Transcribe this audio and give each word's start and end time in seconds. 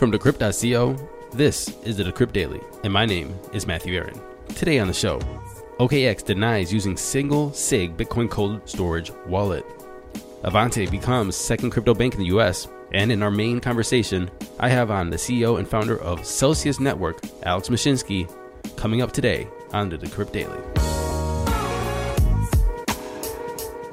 From 0.00 0.10
Decrypt.co, 0.10 0.96
this 1.36 1.76
is 1.84 1.98
the 1.98 2.04
Decrypt 2.04 2.32
Daily, 2.32 2.62
and 2.84 2.90
my 2.90 3.04
name 3.04 3.38
is 3.52 3.66
Matthew 3.66 3.96
Aaron. 3.96 4.18
Today 4.48 4.78
on 4.78 4.88
the 4.88 4.94
show, 4.94 5.18
OKEx 5.78 6.24
denies 6.24 6.72
using 6.72 6.96
single 6.96 7.52
SIG 7.52 7.98
Bitcoin 7.98 8.30
cold 8.30 8.66
storage 8.66 9.12
wallet. 9.26 9.62
Avanti 10.42 10.86
becomes 10.86 11.36
second 11.36 11.68
crypto 11.68 11.92
bank 11.92 12.14
in 12.14 12.20
the 12.20 12.34
US, 12.38 12.66
and 12.92 13.12
in 13.12 13.22
our 13.22 13.30
main 13.30 13.60
conversation, 13.60 14.30
I 14.58 14.70
have 14.70 14.90
on 14.90 15.10
the 15.10 15.18
CEO 15.18 15.58
and 15.58 15.68
founder 15.68 16.00
of 16.00 16.24
Celsius 16.24 16.80
Network, 16.80 17.20
Alex 17.42 17.68
Mashinsky, 17.68 18.26
coming 18.78 19.02
up 19.02 19.12
today 19.12 19.48
on 19.74 19.90
the 19.90 19.98
Decrypt 19.98 20.32
Daily. 20.32 20.79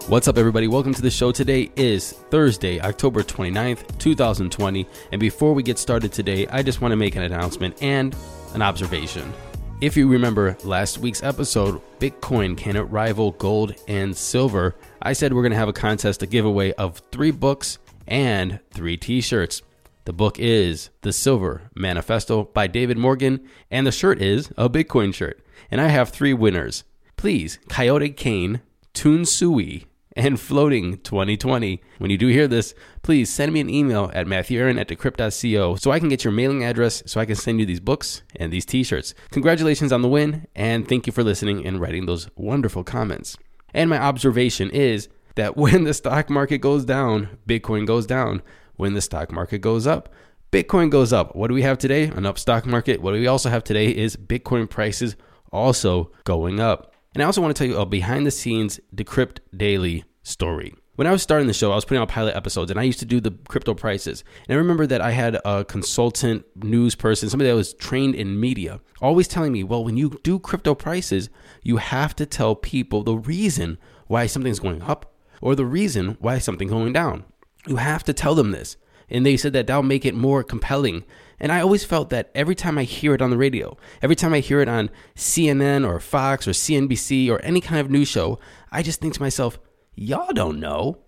What's 0.08 0.30
up, 0.30 0.38
everybody? 0.38 0.70
Welcome 0.70 0.94
to 0.94 1.02
the 1.02 1.12
show. 1.12 1.34
Today 1.34 1.70
is 1.76 2.14
Thursday, 2.14 2.80
October 2.80 3.24
29th, 3.24 3.98
2020. 3.98 4.88
And 5.12 5.20
before 5.20 5.54
we 5.54 5.62
get 5.62 5.78
started 5.78 6.14
today, 6.14 6.48
I 6.48 6.64
just 6.64 6.80
want 6.80 6.94
to 6.94 6.96
make 6.96 7.18
an 7.18 7.24
announcement 7.24 7.84
and 7.84 8.16
an 8.54 8.62
observation. 8.62 9.34
If 9.82 9.98
you 9.98 10.08
remember 10.08 10.56
last 10.64 11.00
week's 11.00 11.24
episode, 11.24 11.82
Bitcoin 12.00 12.58
can 12.58 12.78
it 12.78 12.84
rival 12.84 13.34
gold 13.34 13.76
and 13.90 14.16
silver? 14.16 14.78
I 15.02 15.12
said 15.12 15.34
we're 15.34 15.42
going 15.42 15.52
to 15.52 15.58
have 15.58 15.68
a 15.68 15.74
contest, 15.74 16.24
a 16.24 16.26
giveaway 16.26 16.72
of 16.72 17.02
three 17.12 17.32
books 17.32 17.78
and 18.08 18.62
three 18.72 18.96
t 18.96 19.20
shirts. 19.20 19.62
The 20.06 20.14
book 20.14 20.40
is 20.40 20.90
The 21.02 21.12
Silver 21.12 21.64
Manifesto 21.76 22.46
by 22.46 22.68
David 22.68 22.98
Morgan, 22.98 23.46
and 23.70 23.86
the 23.86 23.92
shirt 23.92 24.22
is 24.22 24.54
a 24.56 24.70
Bitcoin 24.70 25.14
shirt. 25.14 25.46
And 25.70 25.82
I 25.82 25.90
have 25.90 26.12
three 26.12 26.34
winners. 26.34 26.86
Please, 27.18 27.60
Coyote 27.68 28.12
Kane, 28.12 28.62
Toon 28.94 29.26
Sui, 29.26 29.86
and 30.18 30.40
Floating 30.40 30.98
2020. 30.98 31.82
When 32.00 32.12
you 32.12 32.18
do 32.18 32.28
hear 32.28 32.48
this, 32.48 32.74
please 33.04 33.32
send 33.32 33.54
me 33.54 33.60
an 33.60 33.70
email 33.70 34.12
at 34.14 34.28
matthewaaron 34.28 34.80
at 34.80 34.90
decrypt.co 34.90 35.76
so 35.76 35.92
I 35.92 36.00
can 36.00 36.10
get 36.10 36.24
your 36.24 36.34
mailing 36.34 36.64
address 36.64 37.04
so 37.06 37.22
I 37.22 37.26
can 37.26 37.36
send 37.36 37.60
you 37.60 37.66
these 37.66 37.80
books 37.80 38.24
and 38.36 38.52
these 38.52 38.66
t 38.66 38.84
shirts. 38.84 39.14
Congratulations 39.32 39.92
on 39.92 40.02
the 40.02 40.10
win, 40.10 40.48
and 40.56 40.88
thank 40.88 41.08
you 41.08 41.14
for 41.14 41.24
listening 41.24 41.66
and 41.66 41.80
writing 41.80 42.06
those 42.06 42.30
wonderful 42.36 42.84
comments. 42.84 43.38
And 43.74 43.90
my 43.90 44.00
observation 44.00 44.70
is 44.72 45.08
that 45.36 45.56
when 45.58 45.84
the 45.84 45.94
stock 45.94 46.30
market 46.30 46.58
goes 46.58 46.84
down, 46.84 47.38
Bitcoin 47.48 47.86
goes 47.86 48.06
down. 48.06 48.42
When 48.76 48.94
the 48.94 49.02
stock 49.02 49.32
market 49.32 49.60
goes 49.60 49.88
up, 49.88 50.10
Bitcoin 50.52 50.90
goes 50.90 51.12
up. 51.12 51.36
What 51.36 51.48
do 51.48 51.54
we 51.54 51.64
have 51.64 51.78
today? 51.78 52.06
An 52.06 52.26
up 52.26 52.40
stock 52.40 52.66
market. 52.66 53.02
What 53.02 53.12
do 53.12 53.20
we 53.20 53.28
also 53.28 53.50
have 53.50 53.64
today 53.64 53.90
is 53.90 54.16
Bitcoin 54.16 54.70
prices 54.70 55.16
also 55.52 56.12
going 56.24 56.60
up. 56.60 56.94
And 57.18 57.24
I 57.24 57.26
also 57.26 57.42
want 57.42 57.58
to 57.58 57.60
tell 57.60 57.68
you 57.68 57.80
a 57.82 57.86
behind 57.88 58.28
the 58.28 58.30
scenes 58.32 58.80
Decrypt 58.94 59.40
Daily 59.52 60.04
story. 60.22 60.76
When 60.98 61.08
I 61.08 61.12
was 61.12 61.24
starting 61.24 61.48
the 61.48 61.54
show, 61.54 61.72
I 61.72 61.76
was 61.76 61.84
putting 61.84 62.00
out 62.00 62.10
pilot 62.10 62.36
episodes 62.36 62.70
and 62.70 62.80
I 62.80 62.84
used 62.84 63.00
to 63.00 63.06
do 63.06 63.20
the 63.20 63.32
crypto 63.48 63.74
prices. 63.74 64.24
And 64.48 64.56
I 64.56 64.60
remember 64.60 64.86
that 64.86 65.02
I 65.02 65.10
had 65.10 65.40
a 65.44 65.66
consultant 65.66 66.46
news 66.64 66.94
person, 66.94 67.28
somebody 67.28 67.50
that 67.50 67.56
was 67.56 67.74
trained 67.74 68.14
in 68.14 68.40
media, 68.40 68.82
always 69.02 69.28
telling 69.28 69.52
me, 69.52 69.64
well, 69.64 69.84
when 69.84 69.98
you 69.98 70.20
do 70.22 70.38
crypto 70.38 70.76
prices, 70.76 71.32
you 71.64 71.78
have 71.78 72.16
to 72.18 72.28
tell 72.28 72.54
people 72.54 73.02
the 73.02 73.18
reason 73.18 73.80
why 74.06 74.28
something's 74.28 74.60
going 74.60 74.84
up 74.84 75.12
or 75.42 75.56
the 75.56 75.66
reason 75.66 76.18
why 76.20 76.38
something's 76.38 76.70
going 76.70 76.94
down. 76.94 77.24
You 77.66 77.78
have 77.78 78.04
to 78.04 78.14
tell 78.14 78.36
them 78.36 78.52
this. 78.52 78.78
And 79.10 79.26
they 79.26 79.38
said 79.38 79.54
that 79.54 79.66
that'll 79.66 79.82
make 79.82 80.06
it 80.06 80.14
more 80.14 80.44
compelling. 80.44 81.04
And 81.40 81.52
I 81.52 81.62
always 81.62 81.84
felt 81.84 82.10
that 82.10 82.32
every 82.34 82.56
time 82.56 82.78
I 82.78 82.84
hear 82.84 83.14
it 83.14 83.22
on 83.22 83.30
the 83.30 83.38
radio, 83.38 83.78
every 84.02 84.16
time 84.16 84.34
I 84.34 84.40
hear 84.40 84.60
it 84.60 84.68
on 84.68 84.90
CNN 85.16 85.88
or 85.88 86.00
Fox 86.00 86.48
or 86.48 86.52
CNBC 86.52 87.30
or 87.30 87.40
any 87.42 87.62
kind 87.62 87.80
of 87.80 87.92
news 87.92 88.08
show, 88.08 88.40
I 88.72 88.82
just 88.82 89.00
think 89.00 89.14
to 89.14 89.22
myself, 89.22 89.60
y'all 89.96 90.34
don't 90.34 90.60
know. 90.60 91.00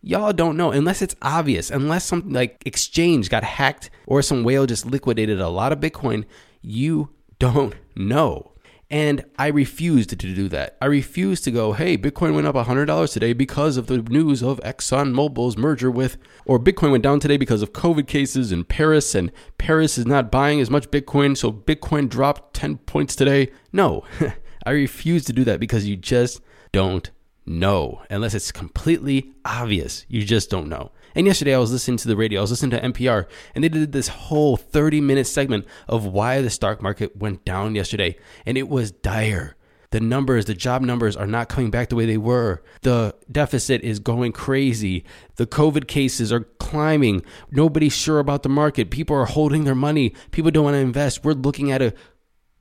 Y'all 0.00 0.32
don't 0.32 0.56
know 0.56 0.70
unless 0.70 1.02
it's 1.02 1.16
obvious, 1.22 1.70
unless 1.70 2.04
something 2.04 2.32
like 2.32 2.62
exchange 2.66 3.30
got 3.30 3.42
hacked 3.42 3.90
or 4.06 4.22
some 4.22 4.44
whale 4.44 4.66
just 4.66 4.86
liquidated 4.86 5.40
a 5.40 5.48
lot 5.48 5.72
of 5.72 5.80
Bitcoin, 5.80 6.24
you 6.60 7.10
don't 7.38 7.74
know. 7.96 8.53
And 8.90 9.24
I 9.38 9.48
refused 9.48 10.10
to 10.10 10.16
do 10.16 10.48
that. 10.50 10.76
I 10.80 10.86
refused 10.86 11.44
to 11.44 11.50
go, 11.50 11.72
hey, 11.72 11.96
Bitcoin 11.96 12.34
went 12.34 12.46
up 12.46 12.54
$100 12.54 13.12
today 13.12 13.32
because 13.32 13.76
of 13.76 13.86
the 13.86 13.98
news 13.98 14.42
of 14.42 14.60
ExxonMobil's 14.60 15.56
merger 15.56 15.90
with, 15.90 16.16
or 16.44 16.58
Bitcoin 16.58 16.90
went 16.92 17.02
down 17.02 17.18
today 17.18 17.36
because 17.36 17.62
of 17.62 17.72
COVID 17.72 18.06
cases 18.06 18.52
in 18.52 18.64
Paris, 18.64 19.14
and 19.14 19.32
Paris 19.58 19.96
is 19.96 20.06
not 20.06 20.30
buying 20.30 20.60
as 20.60 20.70
much 20.70 20.90
Bitcoin, 20.90 21.36
so 21.36 21.50
Bitcoin 21.50 22.08
dropped 22.08 22.54
10 22.54 22.78
points 22.78 23.16
today. 23.16 23.50
No, 23.72 24.04
I 24.66 24.70
refuse 24.70 25.24
to 25.24 25.32
do 25.32 25.44
that 25.44 25.60
because 25.60 25.86
you 25.86 25.96
just 25.96 26.40
don't 26.72 27.10
know 27.46 28.02
unless 28.10 28.34
it's 28.34 28.52
completely 28.52 29.32
obvious. 29.44 30.04
You 30.08 30.24
just 30.24 30.50
don't 30.50 30.68
know. 30.68 30.92
And 31.14 31.26
yesterday 31.26 31.54
I 31.54 31.58
was 31.58 31.72
listening 31.72 31.98
to 31.98 32.08
the 32.08 32.16
radio, 32.16 32.40
I 32.40 32.42
was 32.42 32.50
listening 32.50 32.72
to 32.72 32.80
NPR, 32.80 33.26
and 33.54 33.62
they 33.62 33.68
did 33.68 33.92
this 33.92 34.08
whole 34.08 34.56
30 34.56 35.00
minute 35.00 35.26
segment 35.26 35.66
of 35.88 36.06
why 36.06 36.40
the 36.40 36.50
stock 36.50 36.82
market 36.82 37.16
went 37.16 37.44
down 37.44 37.74
yesterday. 37.74 38.16
And 38.44 38.58
it 38.58 38.68
was 38.68 38.90
dire. 38.90 39.56
The 39.94 40.00
numbers, 40.00 40.46
the 40.46 40.54
job 40.54 40.82
numbers 40.82 41.16
are 41.16 41.26
not 41.26 41.48
coming 41.48 41.70
back 41.70 41.88
the 41.88 41.94
way 41.94 42.04
they 42.04 42.16
were. 42.16 42.64
The 42.82 43.14
deficit 43.30 43.80
is 43.82 44.00
going 44.00 44.32
crazy. 44.32 45.04
The 45.36 45.46
COVID 45.46 45.86
cases 45.86 46.32
are 46.32 46.40
climbing. 46.58 47.22
Nobody's 47.52 47.92
sure 47.92 48.18
about 48.18 48.42
the 48.42 48.48
market. 48.48 48.90
People 48.90 49.14
are 49.14 49.26
holding 49.26 49.62
their 49.62 49.76
money. 49.76 50.12
People 50.32 50.50
don't 50.50 50.64
want 50.64 50.74
to 50.74 50.78
invest. 50.78 51.22
We're 51.22 51.34
looking 51.34 51.70
at 51.70 51.80
a. 51.80 51.94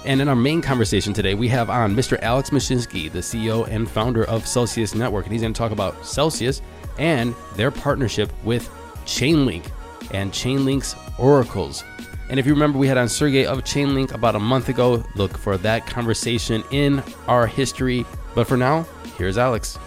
And 0.06 0.22
in 0.22 0.30
our 0.30 0.36
main 0.36 0.62
conversation 0.62 1.14
today, 1.14 1.34
we 1.34 1.50
have 1.50 1.70
on 1.70 1.94
Mr. 1.94 2.18
Alex 2.22 2.52
Mashinsky, 2.52 3.12
the 3.12 3.20
CEO 3.20 3.68
and 3.68 3.90
founder 3.90 4.24
of 4.26 4.48
Celsius 4.48 4.96
Network. 4.96 5.26
And 5.26 5.34
he's 5.34 5.42
going 5.42 5.54
to 5.54 5.58
talk 5.58 5.72
about 5.72 6.06
Celsius 6.06 6.62
and 6.98 7.36
their 7.56 7.70
partnership 7.70 8.32
with 8.44 8.70
Chainlink 9.06 9.70
and 10.12 10.32
Chainlink's 10.32 10.96
oracles. 11.20 11.84
And 12.30 12.40
if 12.40 12.46
you 12.46 12.54
remember, 12.54 12.78
we 12.78 12.88
had 12.88 12.98
on 12.98 13.10
Sergey 13.10 13.46
of 13.46 13.60
Chainlink 13.64 14.14
about 14.14 14.36
a 14.36 14.40
month 14.40 14.70
ago. 14.70 15.04
Look 15.16 15.38
for 15.38 15.58
that 15.58 15.86
conversation 15.86 16.64
in 16.72 17.04
our 17.28 17.46
history. 17.46 18.06
But 18.36 18.48
for 18.48 18.56
now, 18.56 18.86
here's 19.18 19.38
Alex. 19.38 19.78